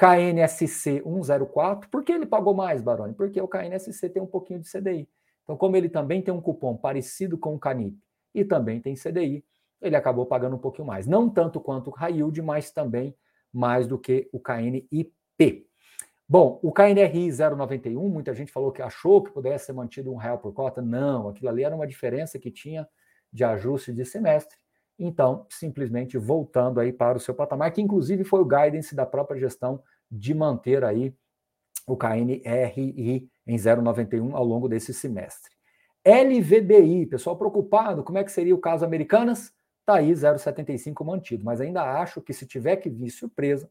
KNSC 0.00 1.02
104, 1.02 1.90
por 1.90 2.02
que 2.02 2.10
ele 2.10 2.24
pagou 2.24 2.54
mais, 2.54 2.80
Baroni? 2.80 3.12
Porque 3.12 3.38
o 3.38 3.46
KNSC 3.46 4.08
tem 4.08 4.22
um 4.22 4.26
pouquinho 4.26 4.58
de 4.58 4.70
CDI. 4.70 5.06
Então, 5.42 5.58
como 5.58 5.76
ele 5.76 5.90
também 5.90 6.22
tem 6.22 6.32
um 6.32 6.40
cupom 6.40 6.74
parecido 6.74 7.36
com 7.36 7.54
o 7.54 7.58
Canip 7.58 7.98
e 8.34 8.42
também 8.42 8.80
tem 8.80 8.94
CDI, 8.94 9.44
ele 9.78 9.94
acabou 9.94 10.24
pagando 10.24 10.56
um 10.56 10.58
pouquinho 10.58 10.86
mais. 10.86 11.06
Não 11.06 11.28
tanto 11.28 11.60
quanto 11.60 11.88
o 11.88 11.90
High 11.90 12.18
mas 12.42 12.70
também 12.70 13.14
mais 13.52 13.86
do 13.86 13.98
que 13.98 14.26
o 14.32 14.40
KNIP. 14.40 15.68
Bom, 16.26 16.58
o 16.62 16.72
KNRI 16.72 17.30
091, 17.30 18.08
muita 18.08 18.32
gente 18.32 18.50
falou 18.50 18.72
que 18.72 18.80
achou 18.80 19.22
que 19.22 19.32
pudesse 19.32 19.66
ser 19.66 19.74
mantido 19.74 20.10
um 20.10 20.16
real 20.16 20.38
por 20.38 20.54
cota. 20.54 20.80
Não, 20.80 21.28
aquilo 21.28 21.50
ali 21.50 21.62
era 21.62 21.76
uma 21.76 21.86
diferença 21.86 22.38
que 22.38 22.50
tinha 22.50 22.88
de 23.30 23.44
ajuste 23.44 23.92
de 23.92 24.06
semestre. 24.06 24.56
Então, 25.02 25.46
simplesmente 25.48 26.18
voltando 26.18 26.78
aí 26.78 26.92
para 26.92 27.16
o 27.16 27.20
seu 27.20 27.34
patamar, 27.34 27.72
que 27.72 27.80
inclusive 27.80 28.22
foi 28.22 28.40
o 28.40 28.44
guidance 28.44 28.94
da 28.94 29.06
própria 29.06 29.40
gestão 29.40 29.82
de 30.10 30.34
manter 30.34 30.84
aí 30.84 31.14
o 31.86 31.96
KNRI 31.96 33.30
em 33.46 33.56
0,91 33.56 34.34
ao 34.34 34.44
longo 34.44 34.68
desse 34.68 34.92
semestre. 34.92 35.50
LVBI, 36.06 37.06
pessoal 37.06 37.36
preocupado, 37.36 38.04
como 38.04 38.18
é 38.18 38.24
que 38.24 38.30
seria 38.30 38.54
o 38.54 38.60
caso 38.60 38.84
Americanas? 38.84 39.54
Está 39.80 39.94
aí 39.94 40.12
0,75 40.12 41.02
mantido, 41.04 41.44
mas 41.44 41.62
ainda 41.62 41.82
acho 41.82 42.20
que 42.20 42.34
se 42.34 42.46
tiver 42.46 42.76
que 42.76 42.90
vir 42.90 43.10
surpresa, 43.10 43.70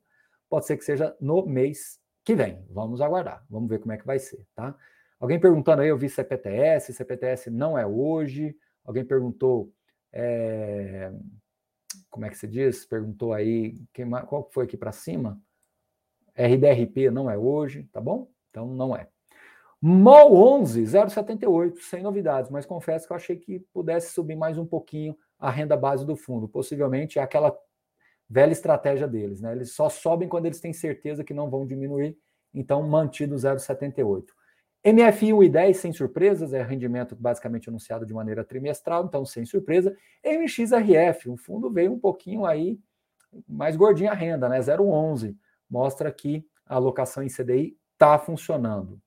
pode 0.49 0.65
ser 0.65 0.77
que 0.77 0.83
seja 0.83 1.15
no 1.21 1.45
mês 1.45 1.99
que 2.25 2.33
vem. 2.33 2.65
Vamos 2.71 3.01
aguardar, 3.01 3.45
vamos 3.47 3.69
ver 3.69 3.79
como 3.79 3.91
é 3.91 3.97
que 3.97 4.05
vai 4.05 4.17
ser, 4.17 4.43
tá? 4.55 4.75
Alguém 5.19 5.39
perguntando 5.39 5.83
aí, 5.83 5.89
eu 5.89 5.97
vi 5.97 6.09
CPTS, 6.09 6.93
CPTS 6.93 7.51
não 7.51 7.77
é 7.77 7.85
hoje. 7.85 8.55
Alguém 8.83 9.05
perguntou, 9.05 9.71
é... 10.11 11.11
como 12.09 12.25
é 12.25 12.29
que 12.29 12.37
se 12.37 12.47
diz? 12.47 12.85
Perguntou 12.85 13.33
aí, 13.33 13.81
quem, 13.93 14.09
qual 14.27 14.49
foi 14.51 14.65
aqui 14.65 14.77
para 14.77 14.91
cima? 14.91 15.41
RDRP 16.35 17.11
não 17.11 17.29
é 17.29 17.37
hoje, 17.37 17.83
tá 17.91 17.99
bom? 17.99 18.29
Então 18.49 18.67
não 18.67 18.95
é. 18.95 19.07
MOL 19.81 20.59
11, 20.61 20.83
0,78, 20.83 21.79
sem 21.79 22.03
novidades, 22.03 22.51
mas 22.51 22.65
confesso 22.65 23.07
que 23.07 23.13
eu 23.13 23.17
achei 23.17 23.37
que 23.37 23.59
pudesse 23.73 24.13
subir 24.13 24.35
mais 24.35 24.57
um 24.57 24.65
pouquinho 24.65 25.17
a 25.37 25.49
renda 25.49 25.77
base 25.77 26.05
do 26.05 26.17
fundo. 26.17 26.49
Possivelmente 26.49 27.17
é 27.17 27.21
aquela 27.21 27.57
velha 28.29 28.51
estratégia 28.51 29.07
deles, 29.07 29.41
né? 29.41 29.53
Eles 29.53 29.73
só 29.73 29.89
sobem 29.89 30.27
quando 30.27 30.45
eles 30.45 30.59
têm 30.59 30.73
certeza 30.73 31.23
que 31.23 31.33
não 31.33 31.49
vão 31.49 31.65
diminuir, 31.65 32.17
então 32.53 32.83
mantido 32.83 33.35
0,78. 33.35 34.25
MFI 34.85 35.31
1,10 35.31 35.73
sem 35.73 35.91
surpresas, 35.91 36.53
é 36.53 36.63
rendimento 36.63 37.15
basicamente 37.15 37.67
anunciado 37.67 38.05
de 38.05 38.13
maneira 38.13 38.45
trimestral, 38.45 39.05
então 39.05 39.25
sem 39.25 39.45
surpresa. 39.45 39.95
MXRF, 40.23 41.29
o 41.29 41.35
fundo 41.35 41.69
veio 41.69 41.91
um 41.91 41.99
pouquinho 41.99 42.45
aí 42.45 42.79
mais 43.47 43.75
gordinha 43.75 44.11
a 44.11 44.15
renda, 44.15 44.47
né? 44.47 44.59
0,11 44.59 45.35
mostra 45.69 46.11
que 46.11 46.45
a 46.65 46.75
alocação 46.75 47.21
em 47.21 47.27
CDI 47.27 47.77
está 47.93 48.17
funcionando. 48.17 49.01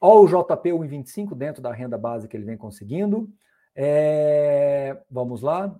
Olha 0.00 0.20
o 0.20 0.26
JP 0.26 0.70
1,25 0.70 1.34
dentro 1.34 1.62
da 1.62 1.72
renda 1.72 1.96
base 1.96 2.28
que 2.28 2.36
ele 2.36 2.44
vem 2.44 2.56
conseguindo. 2.56 3.30
É, 3.74 5.00
vamos 5.10 5.42
lá. 5.42 5.74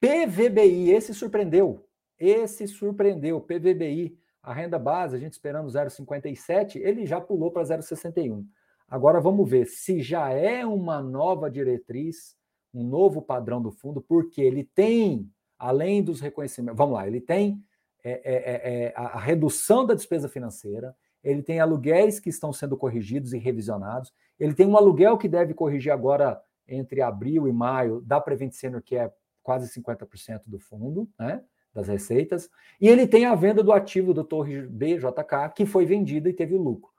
PVBI, 0.00 0.90
esse 0.90 1.14
surpreendeu. 1.14 1.86
Esse 2.18 2.68
surpreendeu. 2.68 3.40
PVBI, 3.40 4.18
a 4.48 4.54
renda 4.54 4.78
base, 4.78 5.14
a 5.14 5.18
gente 5.18 5.34
esperando 5.34 5.68
0,57, 5.68 6.76
ele 6.76 7.04
já 7.04 7.20
pulou 7.20 7.50
para 7.50 7.62
0,61. 7.62 8.46
Agora 8.88 9.20
vamos 9.20 9.48
ver 9.48 9.66
se 9.66 10.00
já 10.00 10.30
é 10.30 10.64
uma 10.64 11.02
nova 11.02 11.50
diretriz, 11.50 12.34
um 12.72 12.82
novo 12.82 13.20
padrão 13.20 13.60
do 13.60 13.70
fundo, 13.70 14.00
porque 14.00 14.40
ele 14.40 14.64
tem, 14.64 15.30
além 15.58 16.02
dos 16.02 16.22
reconhecimentos, 16.22 16.78
vamos 16.78 16.94
lá, 16.94 17.06
ele 17.06 17.20
tem 17.20 17.62
é, 18.02 18.10
é, 18.10 18.20
é, 18.24 18.84
é, 18.86 18.92
a, 18.96 19.18
redução 19.18 19.84
da 19.84 19.92
despesa 19.92 20.30
financeira, 20.30 20.96
ele 21.22 21.42
tem 21.42 21.60
aluguéis 21.60 22.18
que 22.18 22.30
estão 22.30 22.50
sendo 22.50 22.74
corrigidos 22.74 23.34
e 23.34 23.38
revisionados, 23.38 24.14
ele 24.40 24.54
tem 24.54 24.66
um 24.66 24.78
aluguel 24.78 25.18
que 25.18 25.28
deve 25.28 25.52
corrigir 25.52 25.92
agora 25.92 26.40
entre 26.66 27.02
abril 27.02 27.46
e 27.46 27.52
maio 27.52 28.00
da 28.00 28.18
Prevent 28.18 28.52
Senior, 28.52 28.80
que 28.80 28.96
é 28.96 29.12
quase 29.42 29.70
50% 29.78 30.44
do 30.46 30.58
fundo, 30.58 31.06
né, 31.18 31.44
das 31.78 31.88
receitas, 31.88 32.50
e 32.80 32.88
ele 32.88 33.06
tem 33.06 33.24
a 33.24 33.34
venda 33.34 33.62
do 33.62 33.72
ativo 33.72 34.12
do 34.12 34.24
Torre 34.24 34.62
BJK, 34.62 35.52
que 35.54 35.64
foi 35.64 35.86
vendida 35.86 36.28
e 36.28 36.32
teve 36.32 36.56
lucro. 36.56 36.90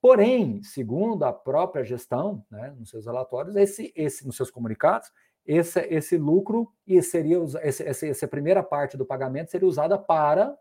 Porém, 0.00 0.62
segundo 0.62 1.24
a 1.24 1.32
própria 1.32 1.82
gestão, 1.82 2.44
né, 2.50 2.74
nos 2.78 2.90
seus 2.90 3.06
relatórios, 3.06 3.56
esse, 3.56 3.92
esse, 3.96 4.26
nos 4.26 4.36
seus 4.36 4.50
comunicados, 4.50 5.10
esse, 5.46 5.80
esse 5.90 6.16
lucro 6.16 6.70
e 6.86 7.00
seria 7.02 7.38
esse, 7.62 8.08
essa 8.08 8.28
primeira 8.28 8.62
parte 8.62 8.96
do 8.96 9.04
pagamento 9.04 9.50
seria 9.50 9.68
usada 9.68 9.98
para 9.98 10.56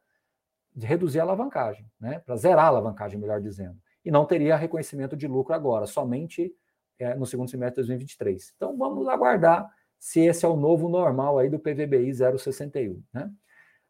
reduzir 0.76 1.20
a 1.20 1.24
alavancagem, 1.24 1.86
né? 2.00 2.20
para 2.20 2.36
zerar 2.36 2.66
a 2.66 2.68
alavancagem, 2.68 3.20
melhor 3.20 3.40
dizendo. 3.40 3.78
E 4.04 4.12
não 4.12 4.26
teria 4.26 4.56
reconhecimento 4.56 5.16
de 5.16 5.28
lucro 5.28 5.54
agora, 5.54 5.86
somente 5.86 6.54
é, 7.00 7.16
no 7.16 7.26
segundo 7.26 7.50
semestre 7.50 7.82
de 7.82 7.88
2023. 7.88 8.54
Então 8.56 8.78
vamos 8.78 9.08
aguardar 9.08 9.70
se 9.98 10.20
esse 10.20 10.46
é 10.46 10.48
o 10.48 10.58
novo 10.58 10.90
normal 10.90 11.40
aí 11.40 11.50
do 11.50 11.60
PVBI 11.60 12.14
061. 12.14 13.02
Né? 13.14 13.32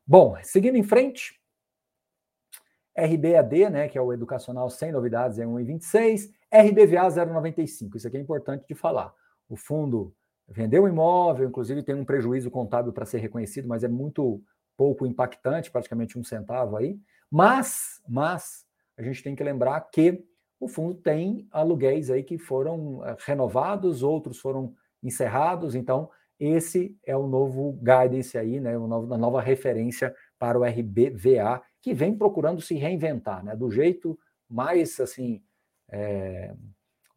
Bom, 0.06 0.36
seguindo 0.44 0.76
em 0.76 0.84
frente, 0.84 1.40
RBAD, 2.98 3.70
né, 3.70 3.88
que 3.88 3.98
é 3.98 4.02
o 4.02 4.12
educacional 4.12 4.70
sem 4.70 4.92
novidades, 4.92 5.40
é 5.40 5.46
1,26, 5.46 6.30
RBVA 6.52 7.08
0,95. 7.08 7.96
Isso 7.96 8.08
aqui 8.08 8.18
é 8.18 8.20
importante 8.20 8.66
de 8.68 8.76
falar. 8.76 9.14
O 9.50 9.56
fundo 9.56 10.14
vendeu 10.48 10.84
um 10.84 10.88
imóvel, 10.88 11.48
inclusive 11.48 11.82
tem 11.84 11.96
um 11.96 12.06
prejuízo 12.06 12.52
contábil 12.52 12.92
para 12.92 13.06
ser 13.06 13.20
reconhecido, 13.20 13.68
mas 13.68 13.84
é 13.84 13.88
muito 13.88 14.44
pouco 14.76 15.06
impactante, 15.06 15.72
praticamente 15.72 16.20
um 16.20 16.24
centavo 16.24 16.76
aí. 16.76 17.00
Mas, 17.32 18.02
mas 18.08 18.66
a 18.98 19.02
gente 19.02 19.24
tem 19.24 19.36
que 19.36 19.44
lembrar 19.44 19.80
que 19.90 20.24
o 20.60 20.68
fundo 20.68 20.96
tem 20.96 21.48
aluguéis 21.52 22.10
aí 22.10 22.24
que 22.24 22.38
foram 22.38 23.04
eh, 23.06 23.18
renovados, 23.26 24.04
outros 24.04 24.40
foram 24.40 24.74
encerrados, 25.02 25.76
então 25.76 26.10
esse 26.46 26.98
é 27.06 27.16
o 27.16 27.28
novo 27.28 27.74
guidance 27.82 28.38
aí, 28.38 28.60
né, 28.60 28.76
a 28.76 29.18
nova 29.18 29.42
referência 29.42 30.16
para 30.38 30.60
o 30.60 30.64
RBVA, 30.64 31.62
que 31.82 31.94
vem 31.94 32.16
procurando 32.18 32.62
se 32.62 32.76
reinventar, 32.76 33.44
né, 33.44 33.56
do 33.56 33.70
jeito 33.70 34.18
mais 34.50 35.00
assim, 35.00 35.42
é, 35.90 36.54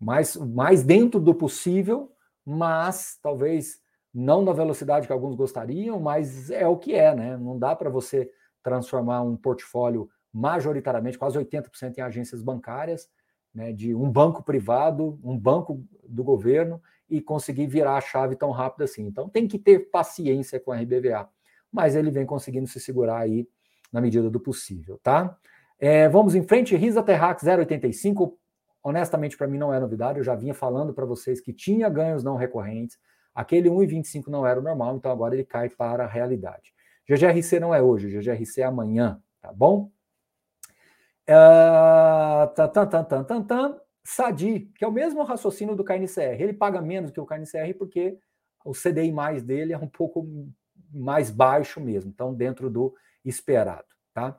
mais, 0.01 0.37
mais 0.37 0.83
dentro 0.83 1.21
do 1.21 1.35
possível, 1.35 2.13
mas 2.45 3.19
talvez 3.23 3.81
não 4.15 4.43
na 4.43 4.53
velocidade 4.53 5.07
que 5.07 5.13
alguns 5.13 5.35
gostariam, 5.35 6.01
mas 6.01 6.51
é 6.51 6.67
o 6.67 6.79
que 6.79 6.95
é, 6.95 7.15
né? 7.15 7.37
Não 7.37 7.59
dá 7.59 7.77
para 7.77 7.91
você 7.91 8.31
transformar 8.63 9.21
um 9.21 9.37
portfólio 9.37 10.09
majoritariamente, 10.33 11.19
quase 11.19 11.39
80% 11.39 11.99
em 11.99 12.01
agências 12.01 12.43
bancárias, 12.43 13.09
né, 13.57 13.73
de 13.73 13.95
um 13.95 14.11
banco 14.11 14.43
privado, 14.43 15.19
um 15.25 15.37
banco 15.37 15.83
do 16.07 16.23
governo, 16.23 16.81
e 17.09 17.23
conseguir 17.23 17.67
virar 17.67 17.97
a 17.97 18.01
chave 18.03 18.37
tão 18.37 18.51
rápido 18.51 18.83
assim. 18.83 19.07
Então 19.07 19.31
tem 19.31 19.49
que 19.49 19.59
ter 19.59 19.91
paciência 19.91 20.61
com 20.61 20.73
a 20.73 20.77
RBVA, 20.77 21.27
mas 21.73 21.97
ele 21.97 22.11
vem 22.11 22.27
conseguindo 22.27 22.67
se 22.67 22.79
segurar 22.79 23.19
aí 23.19 23.49
na 23.91 24.01
medida 24.01 24.29
do 24.29 24.39
possível, 24.39 25.01
tá? 25.03 25.39
É, 25.79 26.07
vamos 26.09 26.35
em 26.35 26.43
frente, 26.43 26.77
Risa 26.77 27.03
Terrax 27.03 27.45
085, 27.45 28.39
honestamente 28.83 29.39
para 29.39 29.47
mim 29.47 29.57
não 29.57 29.73
é 29.73 29.81
novidade, 29.81 30.19
eu 30.19 30.25
já 30.25 30.35
vinha 30.35 30.53
falando 30.53 30.93
para 30.93 31.07
vocês 31.07 31.41
que 31.41 31.53
tinha 31.53 31.89
ganhos 31.89 32.23
não 32.23 32.37
recorrentes, 32.37 32.99
aquele 33.35 33.71
1,25 33.71 34.29
não 34.29 34.47
era 34.47 34.61
o 34.61 34.63
normal, 34.63 34.97
então 34.97 35.11
agora 35.11 35.35
ele 35.35 35.45
cai 35.45 35.71
para 35.71 36.05
a 36.05 36.09
realidade. 36.09 36.75
GGRC 37.09 37.61
não 37.61 37.75
é 37.75 37.81
hoje, 37.81 38.11
GGRC 38.11 38.61
é 38.61 38.65
amanhã, 38.65 39.21
tá 39.41 39.53
bom? 39.53 39.91
Uh, 41.29 41.86
tan, 42.57 42.69
tan, 42.69 42.87
tan, 42.87 43.05
tan, 43.05 43.25
tan, 43.25 43.43
tan. 43.43 43.81
Sadi, 44.03 44.71
que 44.75 44.85
é 44.85 44.89
o 44.89 44.93
mesmo 44.93 45.23
raciocínio 45.25 45.77
do 45.77 45.85
KNCR, 45.85 46.41
ele 46.41 46.53
paga 46.53 46.81
menos 46.81 47.11
que 47.11 47.21
o 47.21 47.27
KNCR 47.27 47.75
porque 47.77 48.19
o 48.65 48.73
CDI 48.73 49.13
mais 49.13 49.43
dele 49.43 49.73
é 49.73 49.79
um 49.79 49.89
pouco 49.89 50.27
mais 50.93 51.31
baixo 51.31 51.81
mesmo, 51.81 52.11
então 52.11 52.33
dentro 52.33 52.71
do 52.71 52.95
esperado, 53.25 53.87
tá? 54.15 54.39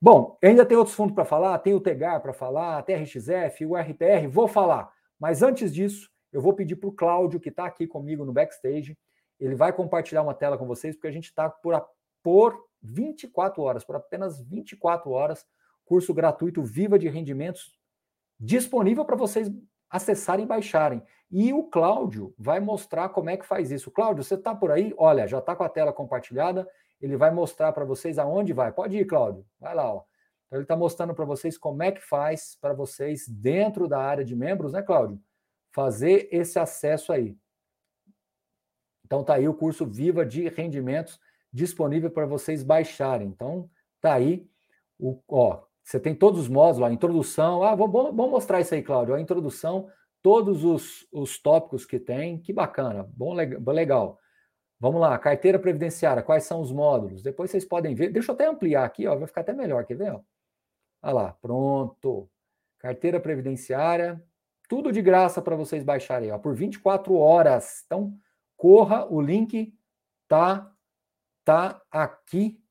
Bom, 0.00 0.38
ainda 0.42 0.64
tem 0.64 0.76
outros 0.76 0.94
fundos 0.94 1.14
para 1.14 1.24
falar, 1.24 1.58
tem 1.58 1.74
o 1.74 1.80
TEGAR 1.80 2.20
para 2.22 2.32
falar, 2.32 2.78
a 2.78 2.82
TRXF, 2.82 3.66
o 3.66 3.76
RPR, 3.76 4.28
vou 4.28 4.46
falar. 4.46 4.92
Mas 5.18 5.42
antes 5.42 5.74
disso, 5.74 6.08
eu 6.32 6.40
vou 6.40 6.52
pedir 6.52 6.76
para 6.76 6.88
o 6.88 6.92
Cláudio, 6.92 7.40
que 7.40 7.48
está 7.48 7.66
aqui 7.66 7.86
comigo 7.86 8.24
no 8.24 8.32
backstage, 8.32 8.96
ele 9.40 9.56
vai 9.56 9.72
compartilhar 9.72 10.22
uma 10.22 10.34
tela 10.34 10.56
com 10.56 10.66
vocês, 10.66 10.94
porque 10.94 11.08
a 11.08 11.12
gente 11.12 11.24
está 11.24 11.50
por, 11.50 11.84
por 12.22 12.56
24 12.80 13.60
horas, 13.60 13.84
por 13.84 13.96
apenas 13.96 14.40
24 14.40 15.10
horas, 15.10 15.44
curso 15.88 16.12
gratuito 16.12 16.62
Viva 16.62 16.98
de 16.98 17.08
Rendimentos, 17.08 17.76
disponível 18.38 19.04
para 19.04 19.16
vocês 19.16 19.50
acessarem 19.90 20.44
e 20.44 20.48
baixarem. 20.48 21.02
E 21.30 21.52
o 21.52 21.64
Cláudio 21.64 22.34
vai 22.38 22.60
mostrar 22.60 23.08
como 23.08 23.30
é 23.30 23.36
que 23.36 23.46
faz 23.46 23.70
isso. 23.70 23.90
Cláudio, 23.90 24.22
você 24.22 24.34
está 24.34 24.54
por 24.54 24.70
aí? 24.70 24.94
Olha, 24.96 25.26
já 25.26 25.38
está 25.38 25.56
com 25.56 25.64
a 25.64 25.68
tela 25.68 25.92
compartilhada 25.92 26.68
ele 27.00 27.16
vai 27.16 27.30
mostrar 27.30 27.72
para 27.72 27.84
vocês 27.84 28.18
aonde 28.18 28.52
vai. 28.52 28.72
Pode 28.72 28.96
ir, 28.96 29.04
Cláudio. 29.06 29.46
Vai 29.58 29.74
lá, 29.74 29.92
ó. 29.92 30.02
Então, 30.46 30.58
ele 30.58 30.64
está 30.64 30.76
mostrando 30.76 31.14
para 31.14 31.24
vocês 31.24 31.56
como 31.58 31.82
é 31.82 31.92
que 31.92 32.00
faz 32.00 32.56
para 32.60 32.72
vocês, 32.72 33.28
dentro 33.28 33.86
da 33.86 34.00
área 34.00 34.24
de 34.24 34.34
membros, 34.34 34.72
né, 34.72 34.82
Cláudio? 34.82 35.20
Fazer 35.72 36.28
esse 36.32 36.58
acesso 36.58 37.12
aí. 37.12 37.36
Então, 39.04 39.22
tá 39.22 39.34
aí 39.34 39.48
o 39.48 39.54
curso 39.54 39.86
Viva 39.86 40.24
de 40.24 40.48
Rendimentos 40.48 41.20
disponível 41.52 42.10
para 42.10 42.26
vocês 42.26 42.62
baixarem. 42.62 43.28
Então, 43.28 43.70
tá 44.00 44.14
aí. 44.14 44.48
O, 44.98 45.22
ó, 45.28 45.62
você 45.88 45.98
tem 45.98 46.14
todos 46.14 46.40
os 46.40 46.48
módulos, 46.48 46.86
a 46.86 46.92
introdução. 46.92 47.62
Ah, 47.62 47.74
vamos, 47.74 47.90
vamos 48.14 48.30
mostrar 48.30 48.60
isso 48.60 48.74
aí, 48.74 48.82
Cláudio. 48.82 49.14
A 49.14 49.20
introdução, 49.22 49.88
todos 50.20 50.62
os, 50.62 51.08
os 51.10 51.38
tópicos 51.40 51.86
que 51.86 51.98
tem. 51.98 52.38
Que 52.38 52.52
bacana. 52.52 53.08
Bom, 53.16 53.32
legal. 53.32 54.18
Vamos 54.78 55.00
lá, 55.00 55.18
carteira 55.18 55.58
previdenciária, 55.58 56.22
quais 56.22 56.44
são 56.44 56.60
os 56.60 56.70
módulos? 56.70 57.22
Depois 57.22 57.50
vocês 57.50 57.64
podem 57.64 57.94
ver. 57.94 58.12
Deixa 58.12 58.30
eu 58.30 58.34
até 58.34 58.46
ampliar 58.46 58.84
aqui, 58.84 59.06
ó, 59.06 59.16
vai 59.16 59.26
ficar 59.26 59.40
até 59.40 59.54
melhor, 59.54 59.84
quer 59.86 59.96
ver? 59.96 60.12
Olha 60.12 61.14
lá, 61.14 61.32
pronto. 61.40 62.30
Carteira 62.78 63.18
previdenciária, 63.18 64.22
tudo 64.68 64.92
de 64.92 65.00
graça 65.00 65.40
para 65.40 65.56
vocês 65.56 65.82
baixarem, 65.82 66.30
ó, 66.30 66.38
por 66.38 66.54
24 66.54 67.14
horas. 67.14 67.82
Então, 67.86 68.14
corra, 68.58 69.06
o 69.10 69.22
link 69.22 69.74
tá 70.28 70.70
tá 71.46 71.82
aqui, 71.90 72.62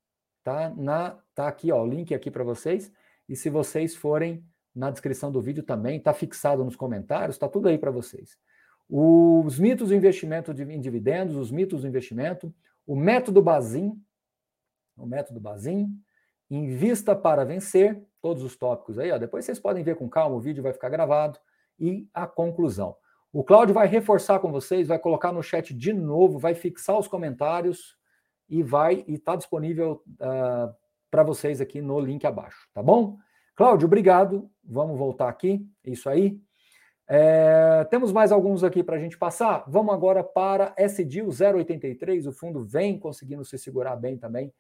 tá 0.44 0.70
na 0.70 1.18
tá 1.34 1.48
aqui, 1.48 1.72
ó, 1.72 1.82
o 1.82 1.88
link 1.88 2.14
aqui 2.14 2.30
para 2.30 2.44
vocês. 2.44 2.92
E 3.28 3.36
se 3.36 3.50
vocês 3.50 3.96
forem 3.96 4.44
na 4.74 4.92
descrição 4.92 5.32
do 5.32 5.42
vídeo 5.42 5.64
também, 5.64 5.98
está 5.98 6.14
fixado 6.14 6.64
nos 6.64 6.76
comentários, 6.76 7.36
está 7.36 7.50
tudo 7.50 7.68
aí 7.68 7.78
para 7.78 7.92
vocês. 7.92 8.38
Os 8.90 9.60
mitos 9.60 9.90
do 9.90 9.96
investimento 9.96 10.52
em 10.52 10.80
dividendos, 10.80 11.36
os 11.36 11.52
mitos 11.52 11.82
do 11.82 11.88
investimento, 11.88 12.54
o 12.86 12.96
método 12.96 13.42
Bazin, 13.42 14.00
o 14.96 15.06
método 15.06 15.40
Bazin, 15.40 15.90
invista 16.50 17.16
para 17.16 17.44
vencer, 17.44 18.02
todos 18.22 18.44
os 18.44 18.56
tópicos 18.56 18.98
aí, 18.98 19.12
ó, 19.12 19.18
depois 19.18 19.44
vocês 19.44 19.60
podem 19.60 19.84
ver 19.84 19.96
com 19.96 20.10
calma, 20.10 20.36
o 20.36 20.40
vídeo 20.40 20.64
vai 20.64 20.72
ficar 20.72 20.90
gravado, 20.90 21.38
e 21.80 22.08
a 22.14 22.26
conclusão. 22.26 22.96
O 23.32 23.44
Cláudio 23.44 23.74
vai 23.74 23.88
reforçar 23.88 24.40
com 24.40 24.52
vocês, 24.52 24.88
vai 24.88 24.98
colocar 24.98 25.32
no 25.32 25.44
chat 25.44 25.74
de 25.74 25.94
novo, 25.94 26.40
vai 26.40 26.56
fixar 26.56 26.98
os 26.98 27.08
comentários 27.08 27.98
e 28.50 28.64
vai 28.64 29.04
e 29.08 29.16
está 29.16 29.36
disponível 29.36 30.02
uh, 30.22 30.74
para 31.10 31.24
vocês 31.24 31.62
aqui 31.62 31.82
no 31.82 32.00
link 32.00 32.26
abaixo, 32.26 32.68
tá 32.74 32.82
bom? 32.84 33.18
Cláudio, 33.56 33.88
obrigado. 33.88 34.50
Vamos 34.64 34.98
voltar 34.98 35.30
aqui. 35.30 35.66
Isso 35.84 36.10
aí. 36.10 36.40
É, 37.10 37.86
temos 37.90 38.12
mais 38.12 38.32
alguns 38.32 38.64
aqui 38.64 38.84
para 38.84 38.98
a 38.98 39.00
gente 39.00 39.18
passar. 39.18 39.64
Vamos 39.68 39.94
agora 39.94 40.24
para 40.24 40.76
SDIL 40.78 41.30
083. 41.30 42.28
O 42.28 42.32
fundo 42.32 42.66
vem 42.66 43.00
conseguindo 43.00 43.44
se 43.46 43.58
segurar 43.58 43.96
bem 43.96 44.18
também 44.18 44.54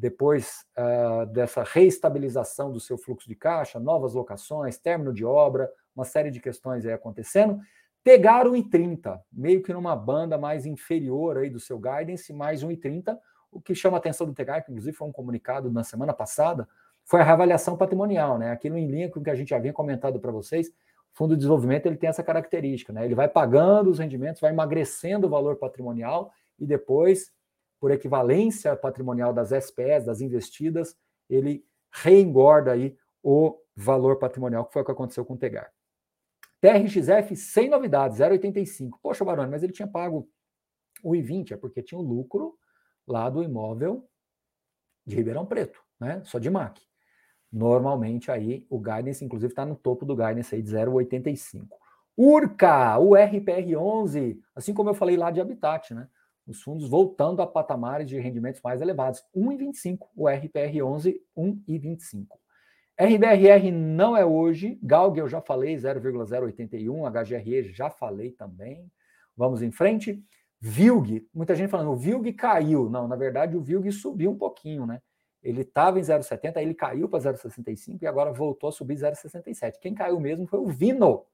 depois 0.00 0.64
uh, 0.78 1.26
dessa 1.26 1.62
reestabilização 1.62 2.72
do 2.72 2.80
seu 2.80 2.96
fluxo 2.96 3.28
de 3.28 3.34
caixa, 3.34 3.78
novas 3.78 4.14
locações, 4.14 4.78
término 4.78 5.12
de 5.12 5.24
obra, 5.26 5.70
uma 5.94 6.06
série 6.06 6.30
de 6.30 6.40
questões 6.40 6.86
aí 6.86 6.92
acontecendo. 6.92 7.60
Pegar 8.02 8.46
o 8.46 8.52
I30, 8.52 9.20
meio 9.30 9.62
que 9.62 9.74
numa 9.74 9.94
banda 9.94 10.38
mais 10.38 10.64
inferior 10.64 11.36
aí 11.36 11.50
do 11.50 11.60
seu 11.60 11.78
guidance, 11.78 12.32
mais 12.32 12.62
um 12.62 12.70
I30. 12.70 13.16
O 13.50 13.60
que 13.60 13.74
chama 13.74 13.96
a 13.96 14.00
atenção 14.00 14.26
do 14.26 14.32
Tegar, 14.32 14.64
que 14.64 14.70
inclusive 14.70 14.96
foi 14.96 15.08
um 15.08 15.12
comunicado 15.12 15.70
na 15.70 15.82
semana 15.82 16.12
passada, 16.12 16.68
foi 17.04 17.20
a 17.20 17.24
reavaliação 17.24 17.76
patrimonial, 17.76 18.38
né? 18.38 18.52
Aquilo 18.52 18.76
em 18.76 18.86
linha 18.86 19.10
com 19.10 19.20
o 19.20 19.22
que 19.22 19.30
a 19.30 19.34
gente 19.34 19.48
já 19.48 19.56
havia 19.56 19.72
comentado 19.72 20.20
para 20.20 20.30
vocês. 20.30 20.68
O 20.68 20.72
fundo 21.12 21.30
de 21.30 21.38
desenvolvimento 21.38 21.86
ele 21.86 21.96
tem 21.96 22.08
essa 22.08 22.22
característica, 22.22 22.92
né? 22.92 23.04
Ele 23.04 23.14
vai 23.14 23.28
pagando 23.28 23.90
os 23.90 23.98
rendimentos, 23.98 24.40
vai 24.40 24.52
emagrecendo 24.52 25.26
o 25.26 25.30
valor 25.30 25.56
patrimonial 25.56 26.32
e 26.58 26.66
depois, 26.66 27.32
por 27.80 27.90
equivalência 27.90 28.76
patrimonial 28.76 29.32
das 29.32 29.50
SPS, 29.50 30.06
das 30.06 30.20
investidas, 30.20 30.96
ele 31.28 31.64
reengorda 31.90 32.72
aí 32.72 32.96
o 33.22 33.58
valor 33.74 34.16
patrimonial, 34.16 34.64
que 34.64 34.72
foi 34.72 34.82
o 34.82 34.84
que 34.84 34.92
aconteceu 34.92 35.24
com 35.24 35.34
o 35.34 35.38
Tegar. 35.38 35.72
TRXF 36.60 37.34
sem 37.34 37.68
novidades, 37.68 38.18
0,85. 38.18 38.98
Poxa, 39.02 39.24
Barone, 39.24 39.50
mas 39.50 39.62
ele 39.62 39.72
tinha 39.72 39.88
pago 39.88 40.28
o 41.02 41.12
I20, 41.12 41.52
é 41.52 41.56
porque 41.56 41.82
tinha 41.82 41.98
o 41.98 42.02
lucro 42.02 42.58
lá 43.10 43.28
do 43.28 43.42
imóvel 43.42 44.08
de 45.06 45.16
Ribeirão 45.16 45.44
Preto, 45.44 45.82
né? 45.98 46.22
Só 46.24 46.38
de 46.38 46.48
MAC. 46.48 46.80
Normalmente 47.52 48.30
aí 48.30 48.66
o 48.70 48.78
guidance, 48.78 49.24
inclusive, 49.24 49.52
está 49.52 49.66
no 49.66 49.74
topo 49.74 50.04
do 50.04 50.14
guidance 50.14 50.54
aí 50.54 50.62
de 50.62 50.70
0,85. 50.70 51.66
URCA, 52.16 52.98
o 52.98 53.10
RPR11, 53.10 54.38
assim 54.54 54.74
como 54.74 54.90
eu 54.90 54.94
falei 54.94 55.16
lá 55.16 55.30
de 55.30 55.40
Habitat, 55.40 55.94
né? 55.94 56.08
Os 56.46 56.62
fundos 56.62 56.88
voltando 56.88 57.40
a 57.42 57.46
patamares 57.46 58.08
de 58.08 58.18
rendimentos 58.18 58.60
mais 58.62 58.80
elevados. 58.80 59.22
1,25, 59.34 60.08
o 60.14 60.24
RPR11, 60.24 61.16
1,25. 61.36 62.26
RBRR 62.98 63.70
não 63.72 64.16
é 64.16 64.26
hoje, 64.26 64.78
Galg 64.82 65.18
eu 65.18 65.28
já 65.28 65.40
falei, 65.40 65.76
0,081, 65.78 67.06
HGRE 67.10 67.72
já 67.72 67.88
falei 67.88 68.32
também. 68.32 68.90
Vamos 69.34 69.62
em 69.62 69.70
frente. 69.70 70.22
VILG, 70.60 71.26
muita 71.32 71.54
gente 71.54 71.70
falando, 71.70 71.90
o 71.90 71.96
VILG 71.96 72.32
caiu. 72.34 72.90
Não, 72.90 73.08
na 73.08 73.16
verdade 73.16 73.56
o 73.56 73.62
VILG 73.62 73.90
subiu 73.92 74.30
um 74.30 74.36
pouquinho, 74.36 74.86
né? 74.86 75.00
Ele 75.42 75.62
estava 75.62 75.98
em 75.98 76.02
0,70, 76.02 76.56
aí 76.56 76.64
ele 76.64 76.74
caiu 76.74 77.08
para 77.08 77.18
0,65 77.18 78.02
e 78.02 78.06
agora 78.06 78.30
voltou 78.30 78.68
a 78.68 78.72
subir 78.72 78.96
0,67. 78.96 79.78
Quem 79.80 79.94
caiu 79.94 80.20
mesmo 80.20 80.46
foi 80.46 80.58
o 80.58 80.68
Vino, 80.68 81.24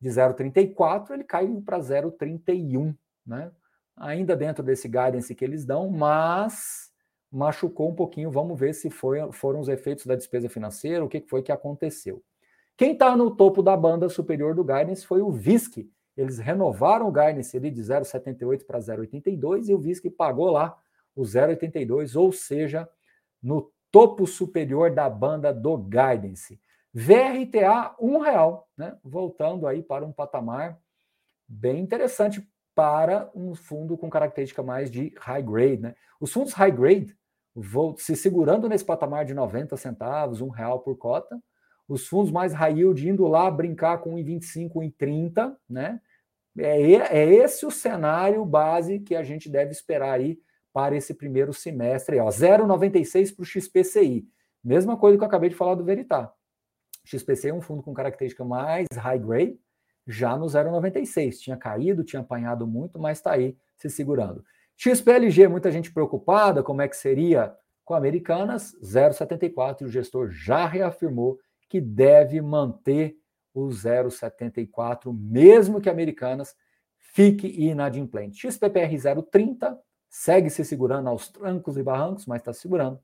de 0.00 0.08
0,34, 0.08 1.10
ele 1.10 1.24
caiu 1.24 1.62
para 1.62 1.78
0,31, 1.78 2.96
né? 3.24 3.52
Ainda 3.96 4.34
dentro 4.34 4.64
desse 4.64 4.88
guidance 4.88 5.34
que 5.34 5.44
eles 5.44 5.66
dão, 5.66 5.90
mas 5.90 6.90
machucou 7.30 7.90
um 7.90 7.94
pouquinho. 7.94 8.30
Vamos 8.30 8.58
ver 8.58 8.74
se 8.74 8.88
foi, 8.88 9.30
foram 9.32 9.60
os 9.60 9.68
efeitos 9.68 10.06
da 10.06 10.16
despesa 10.16 10.48
financeira, 10.48 11.04
o 11.04 11.08
que 11.08 11.20
foi 11.28 11.42
que 11.42 11.52
aconteceu. 11.52 12.22
Quem 12.78 12.92
está 12.92 13.14
no 13.14 13.30
topo 13.30 13.62
da 13.62 13.76
banda 13.76 14.08
superior 14.08 14.54
do 14.54 14.64
guidance 14.64 15.04
foi 15.06 15.20
o 15.20 15.30
VISC. 15.30 15.86
Eles 16.20 16.38
renovaram 16.38 17.08
o 17.08 17.12
guidance 17.12 17.56
ali 17.56 17.70
de 17.70 17.80
0,78 17.80 18.66
para 18.66 18.78
0,82 18.78 19.68
e 19.68 19.74
o 19.74 19.78
VISC 19.78 20.10
pagou 20.10 20.50
lá 20.50 20.76
o 21.16 21.22
0,82, 21.22 22.14
ou 22.14 22.30
seja, 22.30 22.86
no 23.42 23.72
topo 23.90 24.26
superior 24.26 24.90
da 24.90 25.08
banda 25.08 25.52
do 25.52 25.78
guidance. 25.78 26.60
VRTA, 26.92 27.94
um 27.98 28.18
real, 28.18 28.68
né? 28.76 28.98
voltando 29.02 29.66
aí 29.66 29.82
para 29.82 30.04
um 30.04 30.12
patamar 30.12 30.78
bem 31.48 31.80
interessante 31.80 32.46
para 32.74 33.30
um 33.34 33.54
fundo 33.54 33.96
com 33.96 34.10
característica 34.10 34.62
mais 34.62 34.90
de 34.90 35.14
high 35.18 35.42
grade. 35.42 35.78
Né? 35.78 35.94
Os 36.20 36.32
fundos 36.32 36.52
high 36.52 36.70
grade, 36.70 37.16
vou 37.54 37.96
se 37.96 38.14
segurando 38.14 38.68
nesse 38.68 38.84
patamar 38.84 39.24
de 39.24 39.32
90 39.32 39.74
centavos, 39.78 40.42
um 40.42 40.50
real 40.50 40.80
por 40.80 40.98
cota. 40.98 41.40
Os 41.88 42.06
fundos 42.06 42.30
mais 42.30 42.52
high 42.52 42.74
yield 42.74 43.08
indo 43.08 43.26
lá 43.26 43.50
brincar 43.50 43.98
com 43.98 44.16
1,25, 44.16 44.74
1,30, 44.74 45.56
né? 45.68 45.98
É, 46.62 47.18
é 47.18 47.34
esse 47.34 47.64
o 47.64 47.70
cenário 47.70 48.44
base 48.44 49.00
que 49.00 49.14
a 49.14 49.22
gente 49.22 49.48
deve 49.48 49.72
esperar 49.72 50.12
aí 50.12 50.38
para 50.72 50.96
esse 50.96 51.14
primeiro 51.14 51.52
semestre. 51.52 52.16
0,96 52.16 53.34
para 53.34 53.42
o 53.42 53.46
XPCI. 53.46 54.26
Mesma 54.62 54.96
coisa 54.96 55.16
que 55.16 55.24
eu 55.24 55.26
acabei 55.26 55.48
de 55.48 55.56
falar 55.56 55.74
do 55.74 55.84
Veritar. 55.84 56.32
XPCI 57.04 57.48
é 57.48 57.54
um 57.54 57.62
fundo 57.62 57.82
com 57.82 57.94
característica 57.94 58.44
mais 58.44 58.86
high 58.94 59.18
grade, 59.18 59.58
já 60.06 60.36
no 60.36 60.46
0,96. 60.46 61.38
Tinha 61.38 61.56
caído, 61.56 62.04
tinha 62.04 62.20
apanhado 62.20 62.66
muito, 62.66 62.98
mas 62.98 63.18
está 63.18 63.32
aí 63.32 63.56
se 63.76 63.88
segurando. 63.88 64.44
XPLG, 64.76 65.48
muita 65.48 65.70
gente 65.70 65.92
preocupada, 65.92 66.62
como 66.62 66.82
é 66.82 66.88
que 66.88 66.96
seria 66.96 67.54
com 67.84 67.94
Americanas, 67.94 68.74
0,74, 68.82 69.82
e 69.82 69.84
o 69.84 69.88
gestor 69.88 70.30
já 70.30 70.66
reafirmou 70.66 71.38
que 71.68 71.80
deve 71.80 72.40
manter 72.40 73.16
o 73.52 73.68
0,74, 73.68 75.12
mesmo 75.12 75.80
que 75.80 75.90
Americanas 75.90 76.54
fique 76.98 77.46
inadimplente. 77.46 78.38
XPPR 78.40 78.92
0,30, 78.94 79.76
segue 80.08 80.50
se 80.50 80.64
segurando 80.64 81.08
aos 81.08 81.28
trancos 81.28 81.76
e 81.76 81.82
barrancos, 81.82 82.26
mas 82.26 82.40
está 82.40 82.52
segurando. 82.52 83.00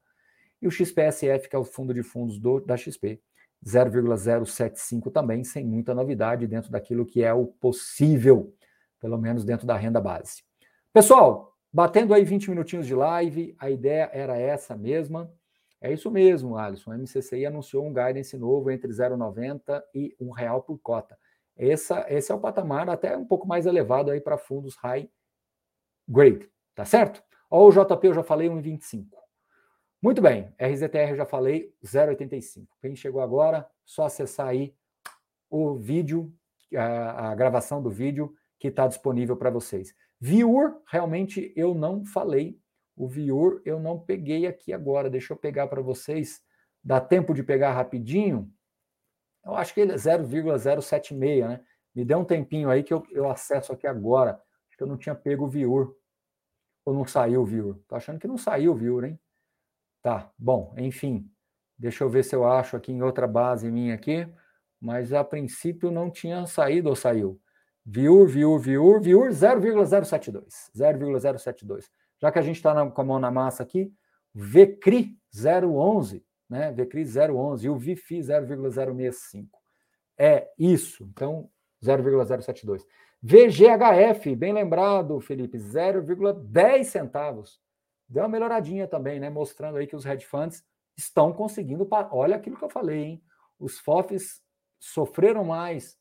E 0.61 0.67
o 0.67 0.71
XPSF, 0.71 1.49
que 1.49 1.57
é 1.57 1.59
o 1.59 1.65
fundo 1.65 1.93
de 1.93 2.03
fundos 2.03 2.39
do, 2.39 2.61
da 2.61 2.77
XP, 2.77 3.21
0,075 3.67 5.11
também, 5.11 5.43
sem 5.45 5.65
muita 5.65 5.95
novidade 5.95 6.47
dentro 6.47 6.71
daquilo 6.71 7.05
que 7.05 7.23
é 7.23 7.33
o 7.33 7.47
possível, 7.47 8.55
pelo 9.01 9.19
menos 9.19 9.45
dentro 9.45 9.67
da 9.67 9.77
renda 9.77 10.01
base. 10.01 10.43
Pessoal, 10.93 11.57
Batendo 11.77 12.15
aí 12.15 12.25
20 12.25 12.49
minutinhos 12.49 12.87
de 12.87 12.95
live, 12.95 13.55
a 13.59 13.69
ideia 13.69 14.09
era 14.11 14.35
essa 14.39 14.75
mesma. 14.75 15.31
É 15.81 15.93
isso 15.93 16.11
mesmo, 16.11 16.57
Alisson. 16.57 16.93
A 16.93 16.99
MCCI 16.99 17.47
anunciou 17.47 17.87
um 17.87 17.93
guidance 17.93 18.37
novo 18.37 18.71
entre 18.71 18.91
0,90 18.91 19.83
e 19.95 20.17
R$ 20.19 20.31
real 20.37 20.63
por 20.63 20.79
cota. 20.79 21.19
Essa, 21.57 22.07
esse 22.09 22.31
é 22.31 22.35
o 22.35 22.41
patamar 22.41 22.89
até 22.89 23.17
um 23.17 23.25
pouco 23.25 23.47
mais 23.47 23.67
elevado 23.67 24.11
aí 24.11 24.21
para 24.21 24.37
fundos 24.37 24.77
high 24.77 25.09
grade, 26.09 26.51
tá 26.75 26.85
certo? 26.85 27.23
Ó, 27.51 27.67
o 27.67 27.71
JP 27.71 28.07
eu 28.07 28.15
já 28.15 28.23
falei 28.23 28.49
1,25. 28.49 29.07
Muito 30.03 30.21
bem, 30.21 30.53
RZTR 30.61 31.11
eu 31.11 31.17
já 31.17 31.27
falei 31.27 31.75
0,85. 31.85 32.67
Quem 32.81 32.95
chegou 32.95 33.21
agora, 33.21 33.69
só 33.85 34.05
acessar 34.05 34.49
aí 34.49 34.75
o 35.49 35.75
vídeo, 35.75 36.33
a, 36.75 37.31
a 37.31 37.35
gravação 37.35 37.83
do 37.83 37.91
vídeo 37.91 38.35
que 38.59 38.69
está 38.69 38.87
disponível 38.87 39.37
para 39.37 39.51
vocês. 39.51 39.95
Viur, 40.21 40.83
realmente 40.87 41.53
eu 41.57 41.75
não 41.75 42.05
falei. 42.05 42.59
O 42.97 43.07
Viur 43.07 43.61
eu 43.65 43.79
não 43.79 43.99
peguei 44.01 44.47
aqui 44.47 44.73
agora. 44.73 45.11
Deixa 45.11 45.33
eu 45.33 45.37
pegar 45.37 45.67
para 45.67 45.83
vocês. 45.83 46.43
Dá 46.83 47.01
tempo 47.01 47.35
de 47.35 47.43
pegar 47.43 47.73
rapidinho? 47.73 48.51
Eu 49.45 49.55
acho 49.55 49.75
que 49.75 49.81
ele 49.81 49.93
é 49.93 49.97
0,076, 49.97 51.47
né? 51.47 51.61
Me 51.95 52.05
dê 52.05 52.15
um 52.15 52.25
tempinho 52.25 52.69
aí 52.71 52.83
que 52.83 52.93
eu, 52.93 53.03
eu 53.11 53.31
acesso 53.31 53.73
aqui 53.73 53.87
agora. 53.87 54.33
Acho 54.69 54.77
que 54.77 54.83
eu 54.83 54.87
não 54.87 54.97
tinha 54.97 55.15
pego 55.15 55.45
o 55.45 55.49
Viur. 55.49 55.95
Ou 56.85 56.95
não 56.95 57.07
saiu 57.07 57.43
o 57.43 57.45
Viur? 57.45 57.79
Tô 57.87 57.95
achando 57.97 58.19
que 58.19 58.27
não 58.27 58.39
saiu 58.39 58.73
o 58.73 58.75
Viur, 58.75 59.05
hein? 59.05 59.21
Tá, 60.03 60.31
bom, 60.39 60.75
enfim. 60.79 61.31
Deixa 61.79 62.05
eu 62.05 62.09
ver 62.09 62.25
se 62.25 62.35
eu 62.35 62.47
acho 62.47 62.77
aqui 62.77 62.93
em 62.93 63.03
outra 63.03 63.27
base 63.27 63.71
minha 63.71 63.95
aqui. 63.95 64.27
Mas 64.81 65.13
a 65.13 65.25
princípio 65.25 65.91
não 65.91 66.11
tinha 66.11 66.47
saído 66.47 66.89
ou 66.89 66.97
saiu. 66.97 67.41
Viur, 67.85 68.27
Viur, 68.27 68.59
Viur, 68.59 69.01
Viur 69.01 69.31
0,072. 69.33 70.71
0,072. 70.77 71.91
Já 72.21 72.33
que 72.33 72.39
a 72.39 72.43
gente 72.43 72.57
está 72.57 72.89
com 72.91 73.01
a 73.01 73.05
mão 73.05 73.19
na 73.19 73.31
massa 73.31 73.63
aqui, 73.63 73.93
VCRI 74.35 75.19
011, 75.35 76.25
né? 76.49 76.73
VCRI 76.73 77.05
011 77.31 77.67
e 77.67 77.71
o 77.71 77.77
VIFI 77.77 78.23
0,065. 78.23 79.59
É 80.19 80.49
isso. 80.59 81.05
Então, 81.05 81.51
0,072. 81.85 82.85
VGHF, 83.23 84.37
bem 84.37 84.53
lembrado, 84.53 85.21
Felipe, 85.21 85.59
0,10 85.59 86.85
centavos. 86.85 87.61
Deu 88.09 88.23
uma 88.23 88.29
melhoradinha 88.29 88.87
também, 88.87 89.19
né? 89.19 89.29
Mostrando 89.29 89.79
aí 89.79 89.87
que 89.87 89.97
os 89.97 90.07
hedge 90.07 90.27
funds 90.27 90.63
estão 90.97 91.33
conseguindo. 91.33 91.87
Olha 92.13 92.37
aquilo 92.37 92.57
que 92.57 92.65
eu 92.65 92.71
falei, 92.71 93.03
hein? 93.03 93.23
Os 93.59 93.79
FOFs 93.79 94.43
sofreram 94.79 95.45
mais 95.45 95.99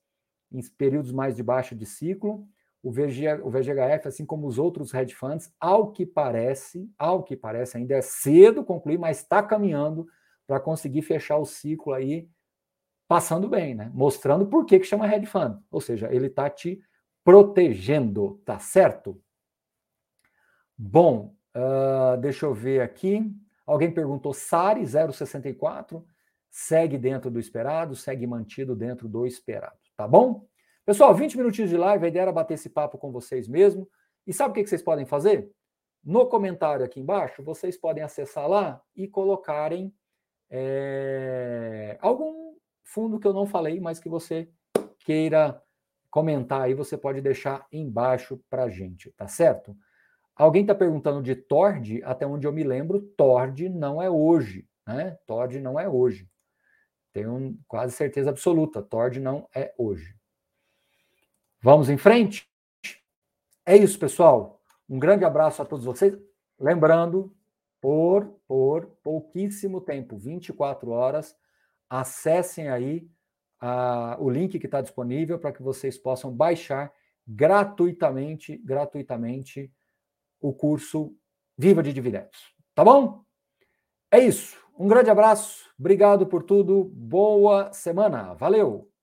em 0.52 0.62
períodos 0.78 1.12
mais 1.12 1.36
de 1.36 1.44
baixa 1.44 1.76
de 1.76 1.86
ciclo. 1.86 2.48
O, 2.86 2.92
VG, 2.92 3.42
o 3.42 3.50
VGHF, 3.50 4.08
assim 4.08 4.24
como 4.28 4.46
os 4.46 4.60
outros 4.60 4.94
hedge 4.94 5.16
funds, 5.16 5.52
ao 5.60 5.92
que 5.92 6.06
parece, 6.06 6.88
ao 7.00 7.24
que 7.24 7.36
parece, 7.36 7.78
ainda 7.78 7.96
é 7.96 8.02
cedo 8.04 8.64
concluir, 8.64 9.00
mas 9.00 9.22
está 9.22 9.42
caminhando 9.42 10.06
para 10.46 10.60
conseguir 10.60 11.02
fechar 11.02 11.38
o 11.38 11.46
ciclo 11.46 11.94
aí 11.94 12.30
passando 13.08 13.50
bem, 13.50 13.74
né? 13.74 13.90
Mostrando 13.92 14.46
por 14.46 14.68
que, 14.68 14.78
que 14.78 14.86
chama 14.86 15.12
hedge 15.12 15.26
fund. 15.26 15.58
Ou 15.72 15.82
seja, 15.82 16.14
ele 16.14 16.28
está 16.28 16.48
te 16.48 16.80
protegendo, 17.24 18.40
tá 18.46 18.60
certo? 18.60 19.20
Bom, 20.78 21.36
uh, 21.56 22.16
deixa 22.22 22.46
eu 22.46 22.54
ver 22.54 22.82
aqui. 22.82 23.20
Alguém 23.66 23.92
perguntou, 23.92 24.32
SARI 24.32 24.86
064, 24.86 26.06
segue 26.52 27.00
dentro 27.00 27.32
do 27.32 27.40
esperado, 27.40 27.96
segue 27.96 28.28
mantido 28.28 28.76
dentro 28.76 29.10
do 29.10 29.26
esperado, 29.26 29.80
tá 29.98 30.08
bom? 30.08 30.46
Pessoal, 30.86 31.16
20 31.16 31.36
minutinhos 31.38 31.72
de 31.72 31.78
live, 31.78 32.06
a 32.06 32.08
ideia 32.08 32.22
era 32.22 32.32
bater 32.32 32.54
esse 32.54 32.70
papo 32.70 32.96
com 32.96 33.12
vocês 33.12 33.48
mesmo. 33.48 33.90
E 34.28 34.32
sabe 34.32 34.52
o 34.52 34.54
que 34.54 34.70
vocês 34.70 34.84
podem 34.84 35.04
fazer? 35.04 35.50
No 36.04 36.28
comentário 36.28 36.86
aqui 36.86 37.00
embaixo, 37.00 37.42
vocês 37.42 37.76
podem 37.76 38.04
acessar 38.04 38.48
lá 38.48 38.80
e 38.96 39.08
colocarem 39.08 39.92
é, 40.48 41.98
algum 42.00 42.54
fundo 42.84 43.20
que 43.20 43.26
eu 43.26 43.34
não 43.34 43.48
falei, 43.48 43.80
mas 43.80 44.00
que 44.00 44.08
você 44.08 44.48
queira 45.00 45.60
comentar 46.12 46.62
aí, 46.62 46.76
você 46.76 46.96
pode 46.96 47.20
deixar 47.20 47.66
embaixo 47.72 48.40
para 48.48 48.70
gente, 48.70 49.12
tá 49.14 49.28
certo? 49.28 49.76
Alguém 50.36 50.62
está 50.62 50.76
perguntando 50.76 51.24
de 51.24 51.36
Tord, 51.36 52.04
até 52.04 52.28
onde 52.28 52.46
eu 52.46 52.54
me 52.54 52.64
lembro, 52.64 53.02
Tord 53.18 53.70
não 53.70 54.00
é 54.00 54.08
hoje, 54.08 54.68
né? 54.86 55.18
Tord 55.26 55.60
não 55.60 55.80
é 55.80 55.90
hoje. 55.90 56.30
Tenho 57.12 57.58
quase 57.68 57.94
certeza 57.94 58.30
absoluta, 58.30 58.84
Tord 58.84 59.20
não 59.20 59.50
é 59.56 59.74
hoje. 59.80 60.16
Vamos 61.66 61.90
em 61.90 61.98
frente? 61.98 62.48
É 63.66 63.76
isso, 63.76 63.98
pessoal. 63.98 64.62
Um 64.88 65.00
grande 65.00 65.26
abraço 65.26 65.64
a 65.64 65.66
todos 65.66 65.84
vocês. 65.84 66.16
Lembrando, 66.60 67.36
por, 67.82 68.40
por 68.48 68.86
pouquíssimo 69.02 69.82
tempo, 69.82 70.16
24 70.16 70.92
horas, 70.92 71.36
acessem 71.90 72.70
aí 72.70 73.10
o 74.20 74.30
link 74.30 74.60
que 74.60 74.68
está 74.68 74.80
disponível 74.80 75.40
para 75.40 75.52
que 75.52 75.64
vocês 75.64 75.98
possam 75.98 76.32
baixar 76.32 76.94
gratuitamente, 77.28 78.58
gratuitamente 78.58 79.74
o 80.40 80.54
curso 80.54 81.18
Viva 81.58 81.82
de 81.82 81.92
Dividendos. 81.92 82.54
Tá 82.76 82.84
bom? 82.84 83.26
É 84.12 84.20
isso. 84.20 84.56
Um 84.78 84.88
grande 84.88 85.10
abraço. 85.10 85.68
Obrigado 85.80 86.28
por 86.28 86.44
tudo. 86.44 86.84
Boa 86.94 87.74
semana. 87.74 88.36
Valeu! 88.36 88.95